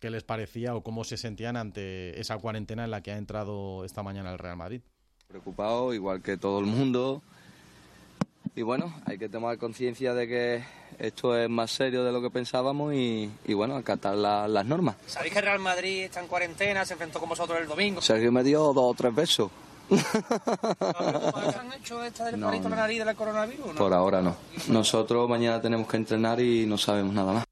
[0.00, 3.84] qué les parecía o cómo se sentían ante esa cuarentena en la que ha entrado
[3.84, 4.80] esta mañana el Real Madrid.
[5.28, 7.22] Preocupado, igual que todo el mundo.
[8.54, 10.64] Y bueno, hay que tomar conciencia de que
[10.98, 14.96] esto es más serio de lo que pensábamos y, y bueno, acatar la- las normas.
[15.06, 16.84] ¿Sabéis que Real Madrid está en cuarentena?
[16.86, 18.00] Se enfrentó con vosotros el domingo.
[18.00, 19.50] Sergio me dio dos o tres besos.
[19.90, 22.82] ¿Han hecho esta del No, palito la no.
[22.82, 23.72] nariz del coronavirus?
[23.76, 24.36] Por ahora no.
[24.68, 27.44] Nosotros mañana tenemos que entrenar y no sabemos nada más.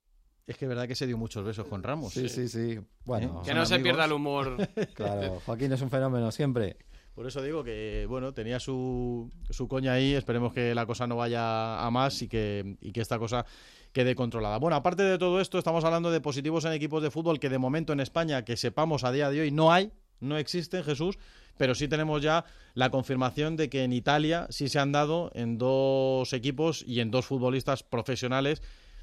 [0.47, 2.13] Es que es verdad que se dio muchos besos con Ramos.
[2.13, 2.79] Sí, sí, sí.
[3.05, 4.57] Bueno, Que son no se pierda el humor.
[4.95, 6.77] Claro, Joaquín es un fenómeno siempre.
[7.15, 10.15] Por eso digo que, bueno, tenía su, su coña ahí.
[10.15, 13.47] Esperemos que la cosa no vaya a más y que, y que esta cosa
[13.93, 14.59] quede controlada.
[14.59, 17.59] Bueno, aparte de todo esto, estamos hablando de positivos en equipos de fútbol que de
[17.59, 21.17] momento en España, que sepamos a día de hoy, no hay, no existen, Jesús,
[21.57, 22.45] pero sí tenemos ya
[22.75, 27.13] la confirmación de que en Italia sí se han dado en dos equipos y en
[27.13, 28.61] dos futbolistas profesionales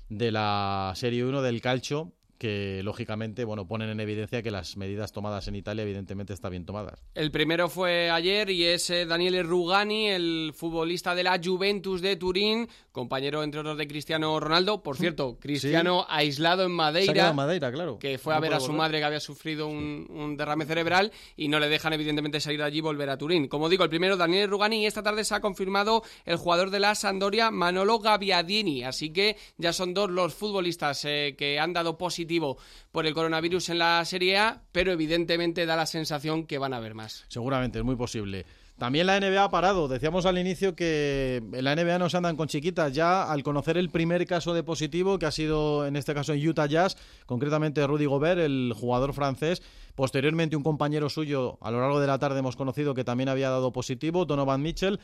[0.09, 2.12] de la Serie 1 del calcio
[2.42, 6.66] que lógicamente bueno ponen en evidencia que las medidas tomadas en Italia evidentemente están bien
[6.66, 7.04] tomadas.
[7.14, 12.16] El primero fue ayer y es eh, Daniele Rugani, el futbolista de la Juventus de
[12.16, 14.82] Turín, compañero entre otros de Cristiano Ronaldo.
[14.82, 17.30] Por cierto, Cristiano aislado en Madeira.
[17.30, 18.00] en Madeira, claro.
[18.00, 18.78] que fue a ver a su volver.
[18.80, 22.66] madre que había sufrido un, un derrame cerebral y no le dejan evidentemente salir de
[22.66, 23.50] allí y volver a Turín.
[23.50, 26.80] Como digo, el primero Daniel Rugani y esta tarde se ha confirmado el jugador de
[26.80, 32.00] la Sampdoria Manolo Gabbiadini, así que ya son dos los futbolistas eh, que han dado
[32.00, 36.73] positivo por el coronavirus en la Serie A, pero evidentemente da la sensación que van
[36.73, 37.25] a haber más.
[37.27, 38.45] Seguramente, es muy posible.
[38.82, 39.88] También la NBA ha parado.
[39.88, 42.91] Decíamos al inicio que la NBA no se andan con chiquitas.
[42.93, 46.47] Ya al conocer el primer caso de positivo, que ha sido en este caso en
[46.47, 49.61] Utah Jazz, concretamente Rudy Gobert, el jugador francés.
[49.93, 53.51] Posteriormente, un compañero suyo, a lo largo de la tarde hemos conocido que también había
[53.51, 54.99] dado positivo, Donovan Mitchell.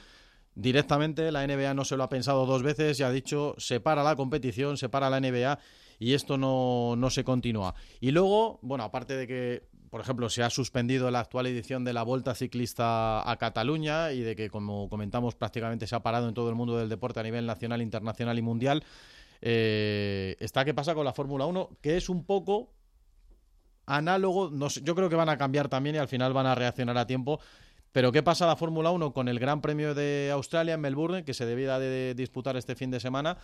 [0.55, 4.15] Directamente la NBA no se lo ha pensado dos veces y ha dicho separa la
[4.15, 5.59] competición, separa la NBA
[5.99, 7.75] y esto no, no se continúa.
[7.99, 11.93] Y luego, bueno, aparte de que, por ejemplo, se ha suspendido la actual edición de
[11.93, 16.33] la Volta Ciclista a Cataluña y de que, como comentamos, prácticamente se ha parado en
[16.33, 18.83] todo el mundo del deporte a nivel nacional, internacional y mundial,
[19.41, 22.73] eh, está qué pasa con la Fórmula 1, que es un poco
[23.85, 24.51] análogo,
[24.83, 27.39] yo creo que van a cambiar también y al final van a reaccionar a tiempo.
[27.91, 31.33] Pero ¿qué pasa la Fórmula 1 con el Gran Premio de Australia en Melbourne, que
[31.33, 33.37] se debía de disputar este fin de semana?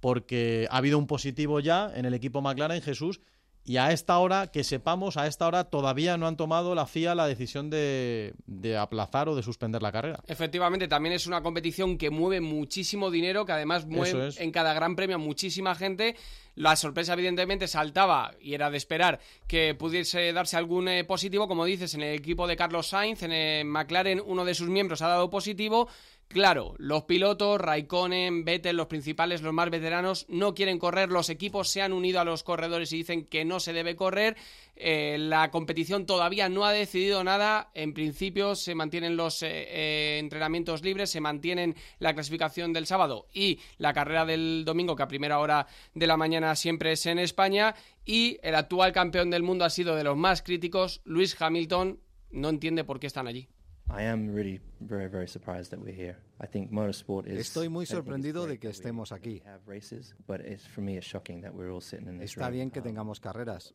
[0.00, 3.20] Porque ha habido un positivo ya en el equipo McLaren, Jesús,
[3.66, 7.14] y a esta hora, que sepamos, a esta hora todavía no han tomado la FIA
[7.14, 10.20] la decisión de, de aplazar o de suspender la carrera.
[10.26, 14.38] Efectivamente, también es una competición que mueve muchísimo dinero, que además mueve es.
[14.38, 16.14] en cada gran premio a muchísima gente.
[16.56, 19.18] La sorpresa, evidentemente, saltaba y era de esperar
[19.48, 21.48] que pudiese darse algún eh, positivo.
[21.48, 25.00] Como dices, en el equipo de Carlos Sainz, en eh, McLaren, uno de sus miembros
[25.00, 25.88] ha dado positivo.
[26.34, 31.08] Claro, los pilotos, Raikkonen, Vettel, los principales, los más veteranos, no quieren correr.
[31.08, 34.36] Los equipos se han unido a los corredores y dicen que no se debe correr.
[34.74, 37.70] Eh, la competición todavía no ha decidido nada.
[37.72, 43.28] En principio se mantienen los eh, eh, entrenamientos libres, se mantienen la clasificación del sábado
[43.32, 47.20] y la carrera del domingo, que a primera hora de la mañana siempre es en
[47.20, 47.76] España.
[48.04, 52.00] Y el actual campeón del mundo ha sido de los más críticos, Luis Hamilton.
[52.32, 53.53] No entiende por qué están allí.
[53.90, 56.16] I am really very, very surprised that we're here.
[56.40, 57.38] I think motorsport is.
[57.38, 59.42] Estoy muy sorprendido de que estemos aquí.
[59.44, 62.50] have races, but it's, for me, it's shocking that we're all sitting in this Está
[62.50, 63.74] bien que Um, tengamos carreras,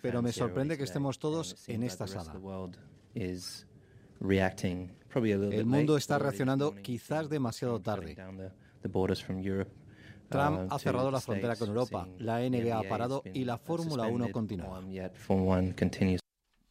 [0.00, 2.30] pero me sorprende que estemos todos en esta sala.
[2.30, 2.76] of the world
[3.14, 3.66] is
[4.20, 8.14] reacting probably a little El mundo está reaccionando quizás demasiado tarde.
[8.14, 8.50] down the-
[8.82, 9.70] the borders from Europe,
[10.30, 13.34] Trump um, ha cerrado la the frontera con Europa, la the NBA ha parado has
[13.36, 14.80] y la Fórmula 1 suspended, continúa.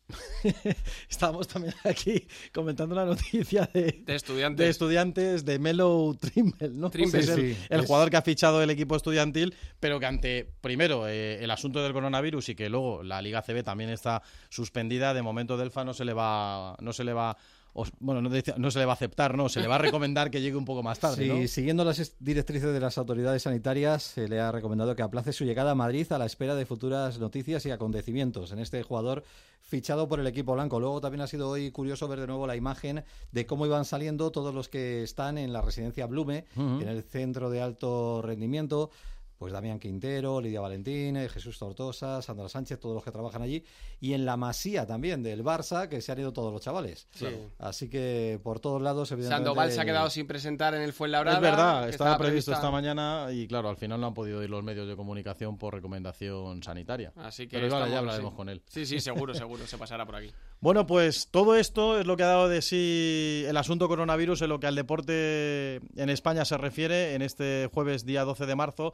[1.09, 4.63] Estábamos también aquí comentando una noticia de, De estudiantes.
[4.65, 6.89] de estudiantes de Melo Trimble, ¿no?
[6.89, 10.05] Trimble, es el, sí, el es- jugador que ha fichado el equipo estudiantil, pero que
[10.05, 14.21] ante, primero, eh, el asunto del coronavirus y que luego la Liga CB también está
[14.49, 17.37] suspendida, de momento Delfa no se le va, no se le va
[17.77, 20.41] os- bueno, no, se le va a aceptar, no, se le va a recomendar que
[20.41, 21.47] llegue un poco más tarde, Sí, ¿no?
[21.47, 25.71] siguiendo las directrices de las autoridades sanitarias, se le ha recomendado que aplace su llegada
[25.71, 29.23] a Madrid a la espera de futuras noticias y acontecimientos en este jugador
[29.61, 30.79] fichado por el equipo blanco.
[30.79, 34.31] Luego también ha sido hoy curioso ver de nuevo la imagen de cómo iban saliendo
[34.31, 38.89] todos los que están en la residencia Blume, en el centro de alto rendimiento.
[39.37, 43.63] Pues Damián Quintero, Lidia Valentín, Jesús Tortosa, Sandra Sánchez, todos los que trabajan allí.
[43.99, 47.07] Y en la masía también del Barça, que se han ido todos los chavales.
[47.13, 47.27] Sí.
[47.59, 49.45] Así que por todos lados, evidentemente...
[49.45, 51.37] Sandoval se ha quedado sin presentar en el Fuenlabrada.
[51.37, 54.63] Es verdad, estaba previsto esta mañana y claro, al final no han podido ir los
[54.63, 57.13] medios de comunicación por recomendación sanitaria.
[57.15, 58.37] Así que Pero igual ya hablaremos sí.
[58.37, 58.61] con él.
[58.67, 60.31] Sí, sí, seguro, seguro, se pasará por aquí.
[60.59, 64.49] Bueno, pues todo esto es lo que ha dado de sí el asunto coronavirus en
[64.49, 68.93] lo que al deporte en España se refiere en este jueves día 12 de marzo,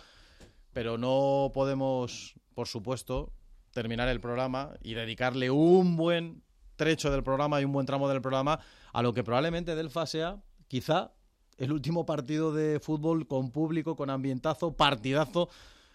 [0.73, 3.31] pero no podemos, por supuesto,
[3.71, 6.43] terminar el programa y dedicarle un buen
[6.75, 8.59] trecho del programa y un buen tramo del programa
[8.91, 11.11] a lo que probablemente Delfa sea quizá
[11.57, 15.49] el último partido de fútbol con público, con ambientazo, partidazo.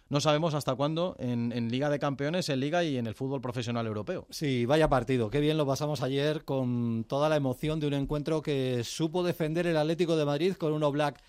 [0.09, 3.87] No sabemos hasta cuándo en, Liga de Campeones, en Liga y en el fútbol profesional
[3.87, 4.27] europeo.
[4.31, 5.29] Sí, vaya partido.
[5.29, 9.67] Qué bien lo pasamos ayer con toda la emoción de un encuentro que supo defender
[9.67, 11.21] el Atlético de Madrid con un Oblak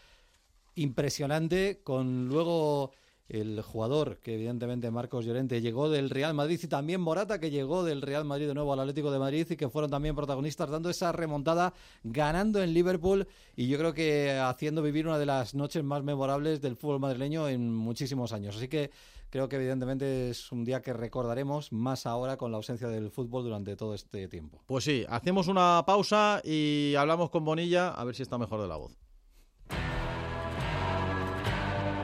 [0.76, 2.92] impresionante, con luego
[3.30, 7.84] el jugador que evidentemente Marcos Llorente llegó del Real Madrid y también Morata que llegó
[7.84, 10.90] del Real Madrid de nuevo al Atlético de Madrid y que fueron también protagonistas dando
[10.90, 11.74] esa remontada,
[12.04, 16.60] ganando en Liverpool y yo creo que haciendo vivir una de las noches más memorables
[16.62, 18.58] del fútbol madrileño en muchísimos años.
[18.58, 18.90] Así que
[19.30, 23.44] creo que evidentemente es un día que recordaremos más ahora con la ausencia del fútbol
[23.44, 24.64] durante todo este tiempo.
[24.66, 28.68] Pues sí, hacemos una pausa y hablamos con Bonilla a ver si está mejor de
[28.68, 28.98] la voz.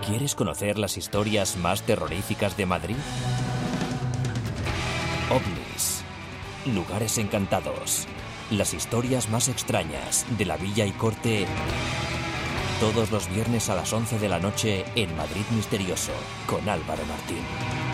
[0.06, 2.96] ¿Quieres conocer las historias más terroríficas de Madrid?
[5.32, 6.04] OVNIs,
[6.76, 8.06] lugares encantados,
[8.52, 11.48] las historias más extrañas de la villa y corte,
[12.80, 16.14] todos los viernes a las 11 de la noche en Madrid Misterioso,
[16.46, 17.85] con Álvaro Martín.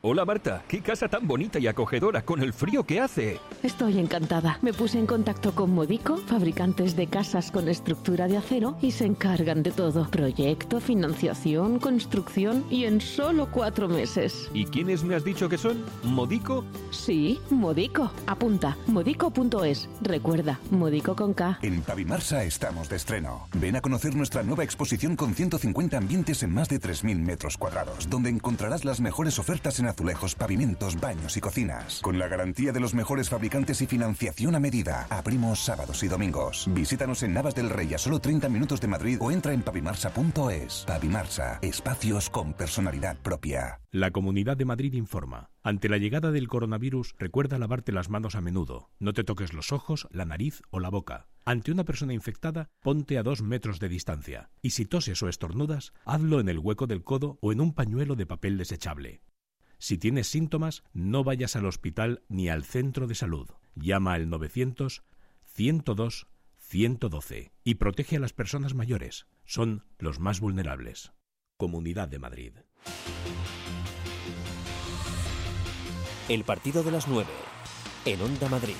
[0.00, 3.40] Hola Marta, qué casa tan bonita y acogedora con el frío que hace.
[3.64, 4.60] Estoy encantada.
[4.62, 9.06] Me puse en contacto con Modico, fabricantes de casas con estructura de acero, y se
[9.06, 10.08] encargan de todo.
[10.08, 14.48] Proyecto, financiación, construcción y en solo cuatro meses.
[14.54, 15.84] ¿Y quiénes me has dicho que son?
[16.04, 16.64] ¿Modico?
[16.92, 18.12] Sí, Modico.
[18.28, 19.88] Apunta, modico.es.
[20.00, 21.58] Recuerda, Modico con K.
[21.62, 23.48] En Pavimarsa estamos de estreno.
[23.54, 28.08] Ven a conocer nuestra nueva exposición con 150 ambientes en más de 3.000 metros cuadrados,
[28.08, 32.00] donde encontrarás las mejores ofertas en azulejos, pavimentos, baños y cocinas.
[32.02, 35.08] Con la garantía de los mejores fabricantes y financiación a medida.
[35.10, 36.68] Abrimos sábados y domingos.
[36.72, 40.84] Visítanos en Navas del Rey a solo 30 minutos de Madrid o entra en pavimarsa.es.
[40.86, 43.80] Pavimarsa, espacios con personalidad propia.
[43.90, 45.50] La Comunidad de Madrid informa.
[45.64, 48.90] Ante la llegada del coronavirus, recuerda lavarte las manos a menudo.
[49.00, 51.26] No te toques los ojos, la nariz o la boca.
[51.44, 54.50] Ante una persona infectada, ponte a dos metros de distancia.
[54.62, 58.14] Y si toses o estornudas, hazlo en el hueco del codo o en un pañuelo
[58.14, 59.22] de papel desechable.
[59.78, 63.48] Si tienes síntomas, no vayas al hospital ni al centro de salud.
[63.74, 65.04] Llama al 900
[65.44, 66.26] 102
[66.56, 69.26] 112 y protege a las personas mayores.
[69.44, 71.12] Son los más vulnerables.
[71.56, 72.52] Comunidad de Madrid.
[76.28, 77.28] El partido de las 9
[78.04, 78.76] en Onda Madrid.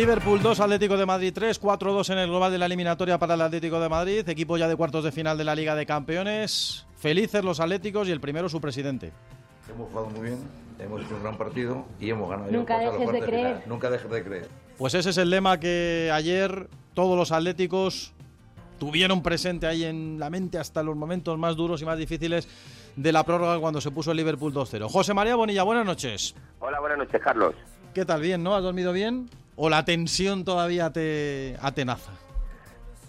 [0.00, 3.42] Liverpool 2, Atlético de Madrid 3, 4-2 en el global de la eliminatoria para el
[3.42, 6.86] Atlético de Madrid, equipo ya de cuartos de final de la Liga de Campeones.
[6.96, 9.12] Felices los Atléticos y el primero su presidente.
[9.70, 10.38] Hemos jugado muy bien,
[10.78, 12.50] hemos hecho un gran partido y hemos ganado.
[12.50, 13.28] Nunca dejes los de final.
[13.28, 13.62] creer.
[13.66, 14.48] Nunca dejes de creer.
[14.78, 18.14] Pues ese es el lema que ayer todos los atléticos
[18.78, 22.48] tuvieron presente ahí en la mente hasta los momentos más duros y más difíciles
[22.96, 24.88] de la prórroga cuando se puso el Liverpool 2-0.
[24.88, 26.34] José María Bonilla, buenas noches.
[26.58, 27.54] Hola, buenas noches, Carlos.
[27.92, 28.22] ¿Qué tal?
[28.22, 28.54] ¿Bien, no?
[28.54, 29.28] ¿Has dormido bien?
[29.62, 32.12] ¿O la tensión todavía te atenaza?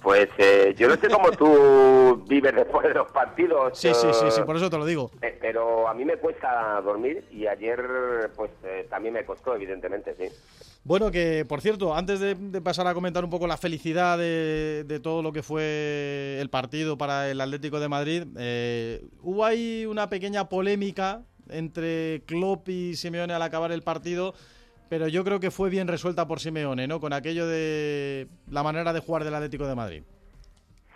[0.01, 3.77] Pues eh, yo no sé cómo tú vives después de los partidos.
[3.79, 5.11] Sí, sí, sí, sí, eh, por eso te lo digo.
[5.21, 7.79] eh, Pero a mí me cuesta dormir y ayer
[8.35, 10.25] pues eh, también me costó, evidentemente, sí.
[10.83, 14.83] Bueno, que por cierto, antes de, de pasar a comentar un poco la felicidad de,
[14.85, 19.85] de todo lo que fue el partido para el Atlético de Madrid, eh, hubo ahí
[19.85, 24.33] una pequeña polémica entre Klopp y Simeone al acabar el partido,
[24.91, 26.99] pero yo creo que fue bien resuelta por Simeone, ¿no?
[26.99, 30.03] Con aquello de la manera de jugar del Atlético de Madrid.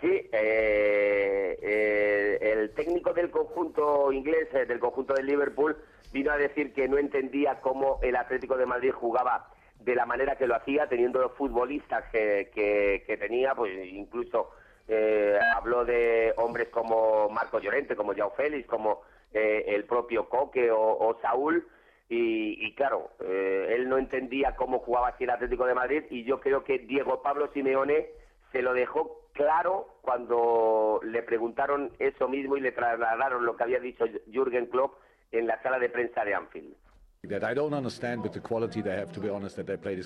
[0.02, 5.78] Sí, eh, eh, el técnico del conjunto inglés, eh, del conjunto de Liverpool,
[6.12, 9.48] vino a decir que no entendía cómo el Atlético de Madrid jugaba
[9.80, 14.50] de la manera que lo hacía, teniendo los futbolistas que, que, que tenía, pues incluso
[14.88, 19.00] eh, habló de hombres como Marco Llorente, como Joao Félix, como
[19.32, 21.66] eh, el propio Coque o, o Saúl,
[22.08, 26.24] y, y claro, eh, él no entendía cómo jugaba así el Atlético de Madrid, y
[26.24, 28.08] yo creo que Diego Pablo Simeone
[28.52, 33.80] se lo dejó claro cuando le preguntaron eso mismo y le trasladaron lo que había
[33.80, 34.98] dicho Jürgen Klopp
[35.32, 36.74] en la sala de prensa de Anfield.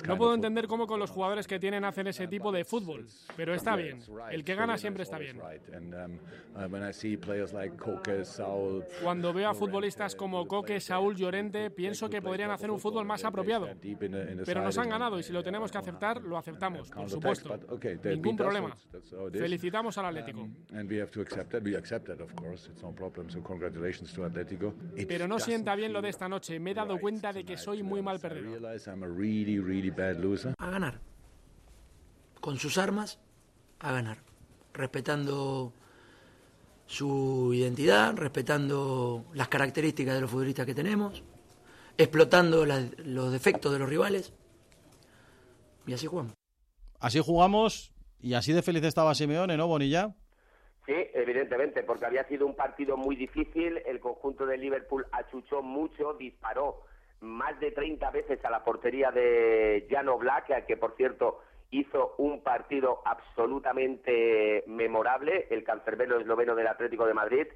[0.06, 3.06] No puedo entender cómo con los jugadores que tienen hacen ese tipo de fútbol,
[3.36, 4.00] pero está bien.
[4.30, 5.38] El que gana siempre está bien.
[9.02, 13.22] Cuando veo a futbolistas como Coque, Saúl, Llorente, pienso que podrían hacer un fútbol más
[13.24, 13.68] apropiado.
[14.46, 17.58] Pero nos han ganado y si lo tenemos que aceptar, lo aceptamos, por supuesto.
[18.04, 18.74] Ningún problema.
[19.32, 20.48] Felicitamos al Atlético.
[25.06, 26.58] Pero no sienta bien lo de esta noche.
[26.58, 28.60] Me he dado cuenta de que soy muy mal perdedor.
[30.58, 31.00] A ganar.
[32.40, 33.18] Con sus armas,
[33.80, 34.18] a ganar.
[34.72, 35.72] Respetando
[36.86, 41.22] su identidad, respetando las características de los futbolistas que tenemos,
[41.98, 44.32] explotando la- los defectos de los rivales.
[45.86, 46.34] Y así jugamos.
[47.00, 50.14] Así jugamos y así de feliz estaba Simeone, ¿no, Bonilla?
[50.86, 53.78] Sí, evidentemente, porque había sido un partido muy difícil.
[53.86, 56.82] El conjunto de Liverpool achuchó mucho, disparó
[57.20, 61.40] más de 30 veces a la portería de Jano Black, que por cierto
[61.70, 67.46] hizo un partido absolutamente memorable, el cancerbero esloveno del Atlético de Madrid.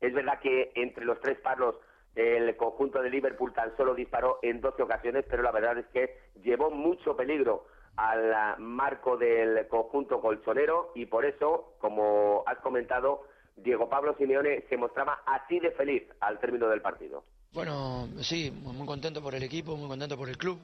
[0.00, 1.76] Es verdad que entre los tres palos
[2.14, 6.16] el conjunto de Liverpool tan solo disparó en 12 ocasiones, pero la verdad es que
[6.42, 7.66] llevó mucho peligro
[7.96, 13.22] al marco del conjunto colchonero y por eso, como has comentado,
[13.56, 17.24] Diego Pablo Simeone se mostraba así de feliz al término del partido.
[17.54, 20.58] Bueno, sí, muy contento por el equipo, muy contento por el club,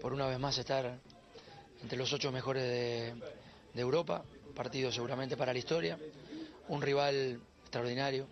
[0.00, 0.96] por una vez más estar
[1.82, 4.22] entre los ocho mejores de, Europa,
[4.54, 5.98] partido seguramente para la historia,
[6.68, 8.28] un rival extraordinario,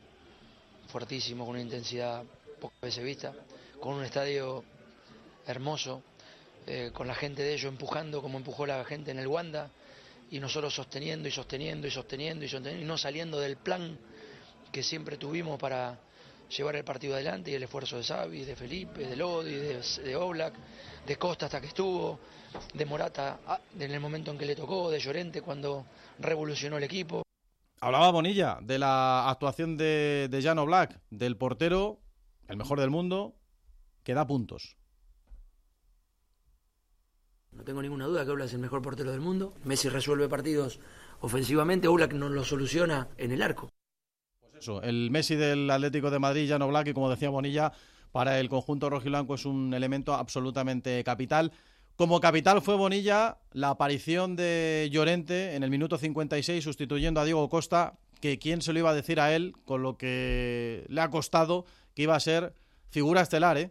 [0.87, 2.23] fuertísimo, con una intensidad
[2.61, 3.35] pocas veces vista,
[3.81, 4.63] con un estadio
[5.45, 6.05] hermoso,
[6.69, 9.71] eh, con la gente de ellos empujando como empujó la gente en el Wanda
[10.31, 13.99] y nosotros sosteniendo y sosteniendo y sosteniendo y sosteniendo y no saliendo del plan
[14.71, 15.99] que siempre tuvimos para
[16.49, 20.17] llevar el partido adelante y el esfuerzo de Xavi, de Felipe, de Lodi, de, de
[20.17, 20.55] Oblak,
[21.07, 22.19] de Costa hasta que estuvo,
[22.73, 25.87] de Morata ah, en el momento en que le tocó, de Llorente cuando
[26.19, 27.23] revolucionó el equipo.
[27.81, 32.01] Hablaba Bonilla de la actuación de, de Jano Black, del portero,
[32.49, 33.37] el mejor del mundo,
[34.03, 34.77] que da puntos.
[37.53, 39.55] No tengo ninguna duda que Oblak es el mejor portero del mundo.
[39.65, 40.81] Messi resuelve partidos
[41.21, 43.69] ofensivamente, Oblak no lo soluciona en el arco.
[44.83, 47.73] El Messi del Atlético de Madrid, Jano Black, y como decía Bonilla,
[48.13, 51.53] para el conjunto rojiblanco es un elemento absolutamente capital.
[51.97, 57.49] Como capital fue Bonilla la aparición de Llorente en el minuto 56 sustituyendo a Diego
[57.49, 61.11] Costa, que quién se lo iba a decir a él con lo que le ha
[61.11, 62.53] costado que iba a ser
[62.91, 63.71] figura estelar, ¿eh?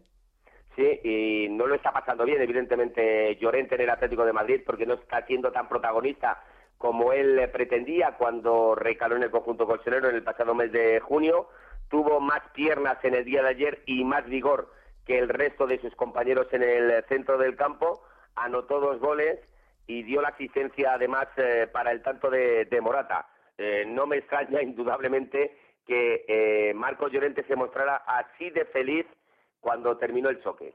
[0.76, 4.86] Sí, y no lo está pasando bien, evidentemente, Llorente en el Atlético de Madrid, porque
[4.86, 6.44] no está siendo tan protagonista
[6.78, 11.50] como él pretendía cuando recaló en el conjunto colchonero en el pasado mes de junio.
[11.90, 14.72] Tuvo más piernas en el día de ayer y más vigor
[15.06, 18.04] que el resto de sus compañeros en el centro del campo.
[18.36, 19.40] Anotó dos goles
[19.88, 23.26] y dio la asistencia además eh, para el tanto de, Morata.
[23.58, 29.06] Eh, no me extraña indudablemente que eh, Marco Llorente se mostrara así de feliz
[29.62, 30.74] cuando terminó el choque.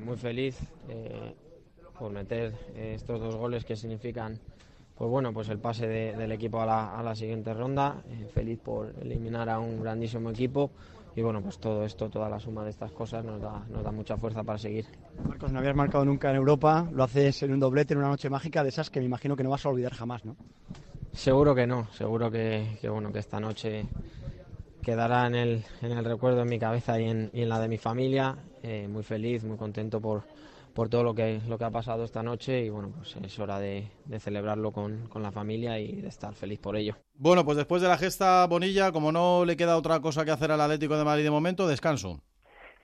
[0.00, 0.58] Muy feliz
[1.98, 4.38] por meter estos dos goles que significan
[4.96, 8.02] pues bueno pues el pase de- del equipo a la, a la siguiente ronda.
[8.10, 10.70] Eh, feliz por eliminar a un grandísimo equipo.
[11.16, 13.92] Y bueno pues todo esto toda la suma de estas cosas nos da nos da
[13.92, 14.86] mucha fuerza para seguir.
[15.28, 18.28] Marcos, no habías marcado nunca en Europa, lo haces en un doblete, en una noche
[18.28, 20.36] mágica de esas que me imagino que no vas a olvidar jamás, ¿no?
[21.12, 23.86] seguro que no seguro que, que, bueno que esta noche
[24.82, 27.68] quedará en el, en el recuerdo en mi cabeza y en, y en la de
[27.68, 28.36] mi familia.
[28.62, 30.24] Eh, muy feliz muy contento por
[30.74, 33.58] por todo lo que lo que ha pasado esta noche y bueno pues es hora
[33.58, 37.56] de, de celebrarlo con, con la familia y de estar feliz por ello Bueno, pues
[37.56, 40.96] después de la gesta Bonilla, como no le queda otra cosa que hacer al Atlético
[40.96, 42.20] de Madrid de momento, descanso.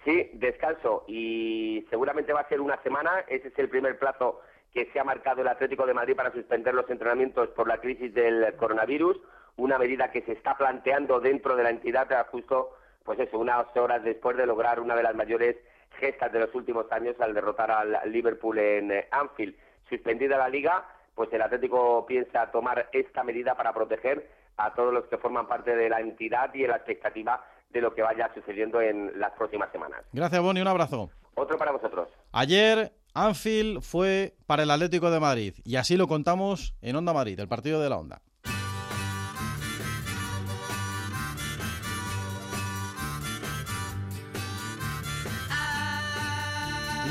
[0.05, 3.11] Sí, descanso y seguramente va a ser una semana.
[3.28, 4.41] Ese es el primer plazo
[4.72, 8.14] que se ha marcado el Atlético de Madrid para suspender los entrenamientos por la crisis
[8.14, 9.18] del coronavirus.
[9.57, 12.70] Una medida que se está planteando dentro de la entidad justo,
[13.05, 15.57] pues eso, unas horas después de lograr una de las mayores
[15.99, 19.55] gestas de los últimos años al derrotar al Liverpool en eh, Anfield.
[19.88, 25.05] Suspendida la liga, pues el Atlético piensa tomar esta medida para proteger a todos los
[25.07, 28.80] que forman parte de la entidad y en la expectativa de lo que vaya sucediendo
[28.80, 30.03] en las próximas semanas.
[30.12, 31.11] Gracias, Boni, un abrazo.
[31.34, 32.09] Otro para vosotros.
[32.32, 37.38] Ayer Anfield fue para el Atlético de Madrid y así lo contamos en Onda Madrid,
[37.38, 38.20] el partido de la Onda.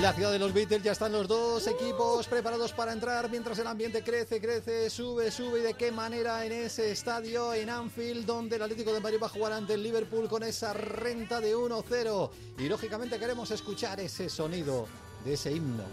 [0.01, 3.67] La ciudad de los Beatles ya están los dos equipos preparados para entrar mientras el
[3.67, 8.55] ambiente crece, crece, sube, sube y de qué manera en ese estadio en Anfield donde
[8.55, 12.29] el Atlético de Madrid va a jugar ante el Liverpool con esa renta de 1-0
[12.59, 14.87] y lógicamente queremos escuchar ese sonido
[15.25, 15.83] de ese himno.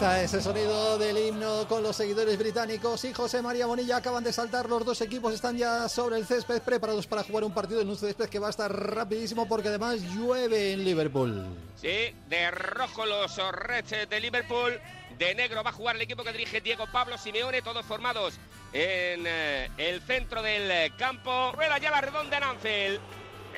[0.00, 4.68] Ese sonido del himno con los seguidores británicos y José María Bonilla acaban de saltar
[4.68, 7.96] los dos equipos están ya sobre el césped preparados para jugar un partido en un
[7.96, 11.48] césped que va a estar rapidísimo porque además llueve en Liverpool.
[11.74, 14.78] Sí, de rojo los Reds de Liverpool,
[15.18, 18.34] de negro va a jugar el equipo que dirige Diego Pablo Simeone, todos formados
[18.72, 21.50] en eh, el centro del campo.
[21.56, 23.00] Rueda ya la redonda en Anfield.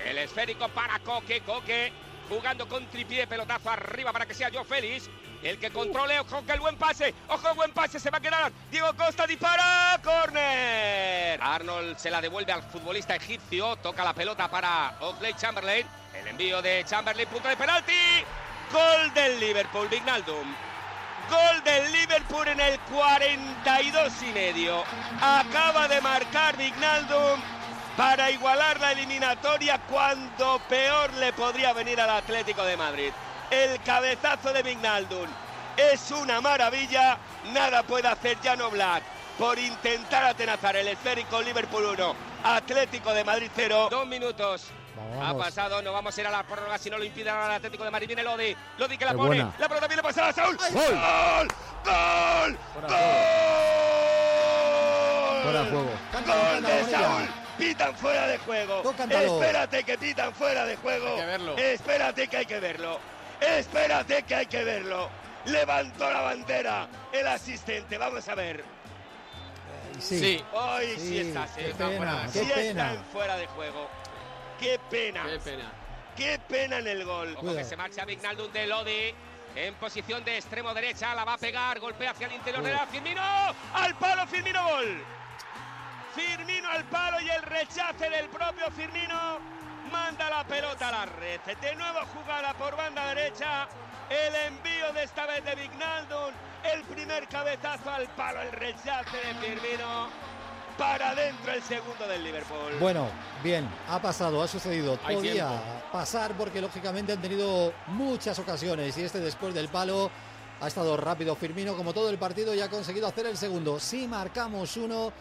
[0.06, 1.92] El esférico para Coque, Coque
[2.30, 5.10] jugando con tripié, pelotazo arriba para que sea Joe Félix.
[5.42, 8.20] El que controle, ojo que el buen pase, ojo el buen pase, se va a
[8.20, 8.52] quedar.
[8.70, 11.40] Diego Costa dispara, corner.
[11.42, 15.86] Arnold se la devuelve al futbolista egipcio, toca la pelota para Oakley Chamberlain.
[16.14, 17.92] El envío de Chamberlain, punto de penalti.
[18.70, 20.54] Gol del Liverpool, Vignaldum.
[21.30, 24.84] Gol del Liverpool en el 42 y medio.
[25.22, 27.40] Acaba de marcar Vignaldum
[27.96, 33.12] para igualar la eliminatoria cuando peor le podría venir al Atlético de Madrid.
[33.50, 35.26] El cabezazo de Vignaldum
[35.76, 37.18] es una maravilla.
[37.52, 39.02] Nada puede hacer Jano Black
[39.38, 43.88] por intentar atenazar el esférico Liverpool 1, Atlético de Madrid 0.
[43.90, 44.66] Dos minutos.
[45.22, 47.84] Ha pasado, no vamos a ir a la prórroga si no lo impiden al Atlético
[47.84, 48.06] de Madrid.
[48.08, 49.52] Viene Lodi, Lodi que la Qué pone, buena.
[49.58, 50.56] la pelota viene pasada a Saúl.
[50.56, 50.70] ¡Gol!
[50.72, 51.48] ¡Gol!
[51.84, 52.58] ¡Gol!
[52.82, 52.90] ¡Gol!
[55.42, 55.90] Fuera de juego.
[56.12, 57.28] ¡Gol de Saúl!
[57.58, 58.82] Pitan fuera de juego.
[59.10, 61.08] Espérate que pitan fuera de juego.
[61.08, 61.56] Hay que verlo.
[61.56, 62.98] Espérate que hay que verlo.
[63.40, 65.08] Espérate que hay que verlo.
[65.46, 67.96] Levantó la bandera el asistente.
[67.98, 68.62] Vamos a ver.
[69.98, 70.18] Sí.
[70.18, 70.44] Sí.
[70.52, 72.92] Hoy sí, Sí, está, sí, qué está pena, fuera sí está pena.
[72.94, 73.88] en fuera de juego.
[74.58, 75.24] Qué pena.
[75.26, 75.72] Qué pena.
[76.16, 77.32] Qué pena en el gol.
[77.32, 77.58] Ojo Cuidado.
[77.58, 79.14] que se marcha Vignaldum de Lodi.
[79.56, 82.86] En posición de extremo derecha, la va a pegar, golpea hacia el interior de la
[82.86, 83.20] Firmino,
[83.74, 85.02] al palo Firmino gol.
[86.14, 89.38] Firmino al palo y el rechace del propio Firmino
[89.90, 91.40] manda la pelota a la red.
[91.60, 93.68] De nuevo jugada por banda derecha,
[94.08, 96.32] el envío de esta vez de Vignaldum,
[96.64, 100.08] el primer cabezazo al palo, el rechace de Firmino.
[100.78, 102.78] Para adentro el segundo del Liverpool.
[102.80, 103.06] Bueno,
[103.42, 104.98] bien, ha pasado, ha sucedido.
[105.04, 105.62] Hay Podía tiempo.
[105.92, 110.10] pasar porque lógicamente han tenido muchas ocasiones y este después del palo
[110.58, 113.78] ha estado rápido Firmino como todo el partido y ha conseguido hacer el segundo.
[113.78, 115.12] Si marcamos uno,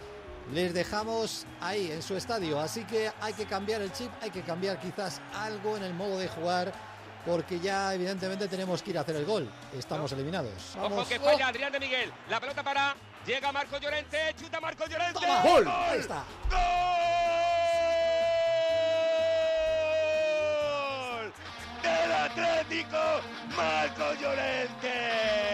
[0.54, 2.60] les dejamos ahí en su estadio.
[2.60, 6.18] Así que hay que cambiar el chip, hay que cambiar quizás algo en el modo
[6.18, 6.72] de jugar
[7.26, 9.52] porque ya evidentemente tenemos que ir a hacer el gol.
[9.78, 10.76] Estamos eliminados.
[10.78, 11.08] Ojo Vamos.
[11.08, 12.12] que falla Adrián de Miguel.
[12.30, 12.96] La pelota para.
[13.26, 14.18] Llega Marco Llorente.
[14.40, 15.20] Chuta Marco Llorente.
[15.20, 15.68] Toma, ¡Gol!
[15.68, 16.24] Ahí está.
[16.50, 16.60] ¡Gol!
[21.84, 23.22] Del Atlético,
[23.56, 25.49] Marco Llorente.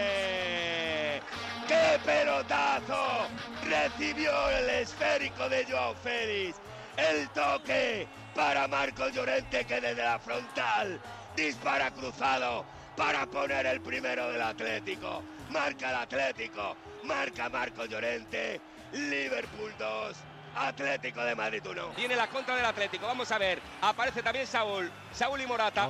[1.68, 3.26] ¡Qué pelotazo!
[3.64, 6.58] Recibió el esférico de Joao Félix.
[6.96, 11.00] El toque para Marco Llorente que desde la frontal
[11.34, 12.64] dispara cruzado
[12.96, 15.22] para poner el primero del Atlético.
[15.50, 18.60] Marca el Atlético, marca Marco Llorente.
[18.92, 20.16] Liverpool 2,
[20.56, 21.88] Atlético de Madrid 1.
[21.96, 23.60] Viene la contra del Atlético, vamos a ver.
[23.82, 24.90] Aparece también Saúl.
[25.12, 25.84] Saúl y Morata.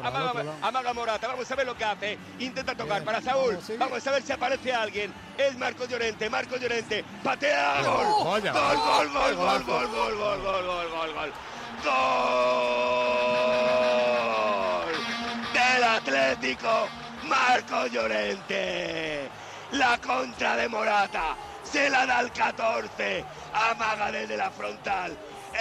[0.62, 1.28] Amaga, Morata.
[1.28, 2.18] Vamos a ver lo que hace.
[2.38, 3.52] Intenta tocar Bien, para Saúl.
[3.54, 3.78] vamos.
[3.78, 5.12] Vamos a ver si aparece alguien.
[5.38, 6.28] Es Marco Llorente.
[6.28, 7.04] Marco Llorente.
[7.22, 7.82] Patea.
[7.82, 8.06] Gol.
[8.06, 8.24] ¡Oh!
[8.24, 8.52] Gol, Vaya.
[8.52, 9.64] gol, gol, gol, gol, golazo.
[9.66, 11.32] gol, gol, gol, gol, gol, gol, gol.
[14.86, 14.92] Gol
[15.52, 16.88] del Atlético.
[17.24, 19.28] Marco Llorente.
[19.72, 21.36] La contra de Morata.
[21.70, 23.24] Se la da al 14.
[23.52, 25.16] Amaga desde la frontal.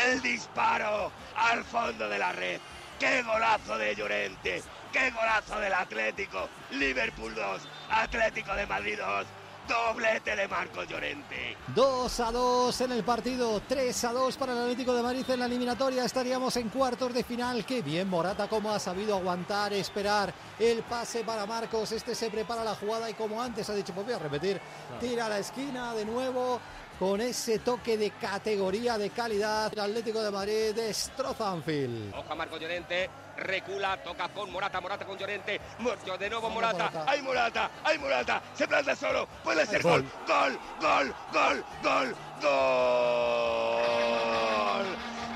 [0.07, 2.59] El disparo al fondo de la red.
[2.99, 4.63] ¡Qué golazo de Llorente!
[4.91, 6.47] ¡Qué golazo del Atlético!
[6.71, 9.25] Liverpool 2, Atlético de Madrid 2.
[9.67, 11.57] Doblete de Marcos Llorente.
[11.73, 15.39] 2 a 2 en el partido, 3 a 2 para el Atlético de Madrid en
[15.39, 16.05] la eliminatoria.
[16.05, 17.65] Estaríamos en cuartos de final.
[17.65, 21.91] Qué bien Morata, cómo ha sabido aguantar, esperar el pase para Marcos.
[21.91, 24.61] Este se prepara la jugada y como antes ha dicho, pues voy a repetir,
[24.99, 26.59] tira a la esquina de nuevo
[26.99, 29.71] con ese toque de categoría, de calidad.
[29.73, 32.13] El Atlético de Madrid destroza Anfield.
[32.15, 37.21] Ojo Marco Llorente, recula, toca con Morata, Morata con Llorente, muerto de nuevo Morata, hay
[37.21, 43.35] Morata, hay Morata, se planta solo, puede ser gol, gol, gol, gol, gol, gol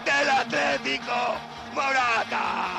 [0.06, 1.36] del Atlético,
[1.74, 2.79] Morata.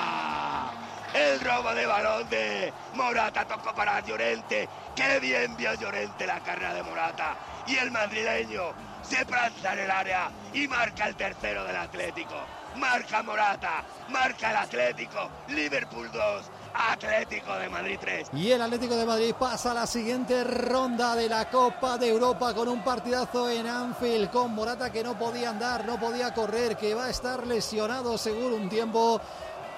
[1.13, 4.69] El robo de balón de Morata tocó para Llorente.
[4.95, 7.37] Qué bien vio Llorente la carrera de Morata.
[7.67, 12.37] Y el madrileño se planta en el área y marca el tercero del Atlético.
[12.77, 15.29] Marca Morata, marca el Atlético.
[15.49, 16.45] Liverpool 2,
[16.75, 18.29] Atlético de Madrid 3.
[18.35, 22.55] Y el Atlético de Madrid pasa a la siguiente ronda de la Copa de Europa
[22.55, 26.95] con un partidazo en Anfield con Morata que no podía andar, no podía correr, que
[26.95, 29.21] va a estar lesionado seguro un tiempo.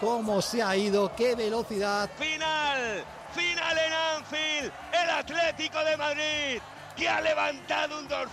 [0.03, 1.15] ¿Cómo se ha ido?
[1.15, 2.11] ¡Qué velocidad!
[2.19, 4.73] Final, final en Anfield.
[4.93, 6.61] El Atlético de Madrid
[6.97, 8.27] que ha levantado un 2-0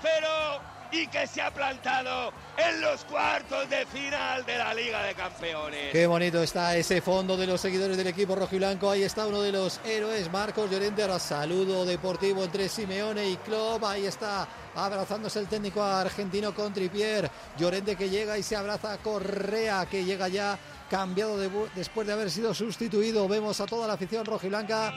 [0.92, 5.92] y que se ha plantado en los cuartos de final de la Liga de Campeones.
[5.92, 8.90] Qué bonito está ese fondo de los seguidores del equipo rojiblanco.
[8.90, 11.02] Ahí está uno de los héroes, Marcos Llorente.
[11.02, 13.84] Ahora saludo deportivo entre Simeone y Klopp.
[13.84, 17.30] Ahí está abrazándose el técnico argentino con Tripier.
[17.58, 20.58] Llorente que llega y se abraza a Correa, que llega ya
[20.90, 21.38] cambiado
[21.76, 23.28] después de haber sido sustituido.
[23.28, 24.92] Vemos a toda la afición rojiblanca.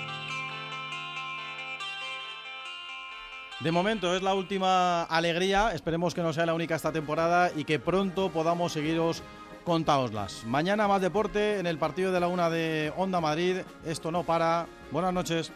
[3.62, 7.62] De momento es la última alegría, esperemos que no sea la única esta temporada y
[7.62, 9.22] que pronto podamos seguiros
[9.64, 10.42] contaoslas.
[10.44, 13.58] Mañana más deporte en el partido de la una de Onda Madrid.
[13.86, 14.66] Esto no para.
[14.90, 15.52] Buenas noches.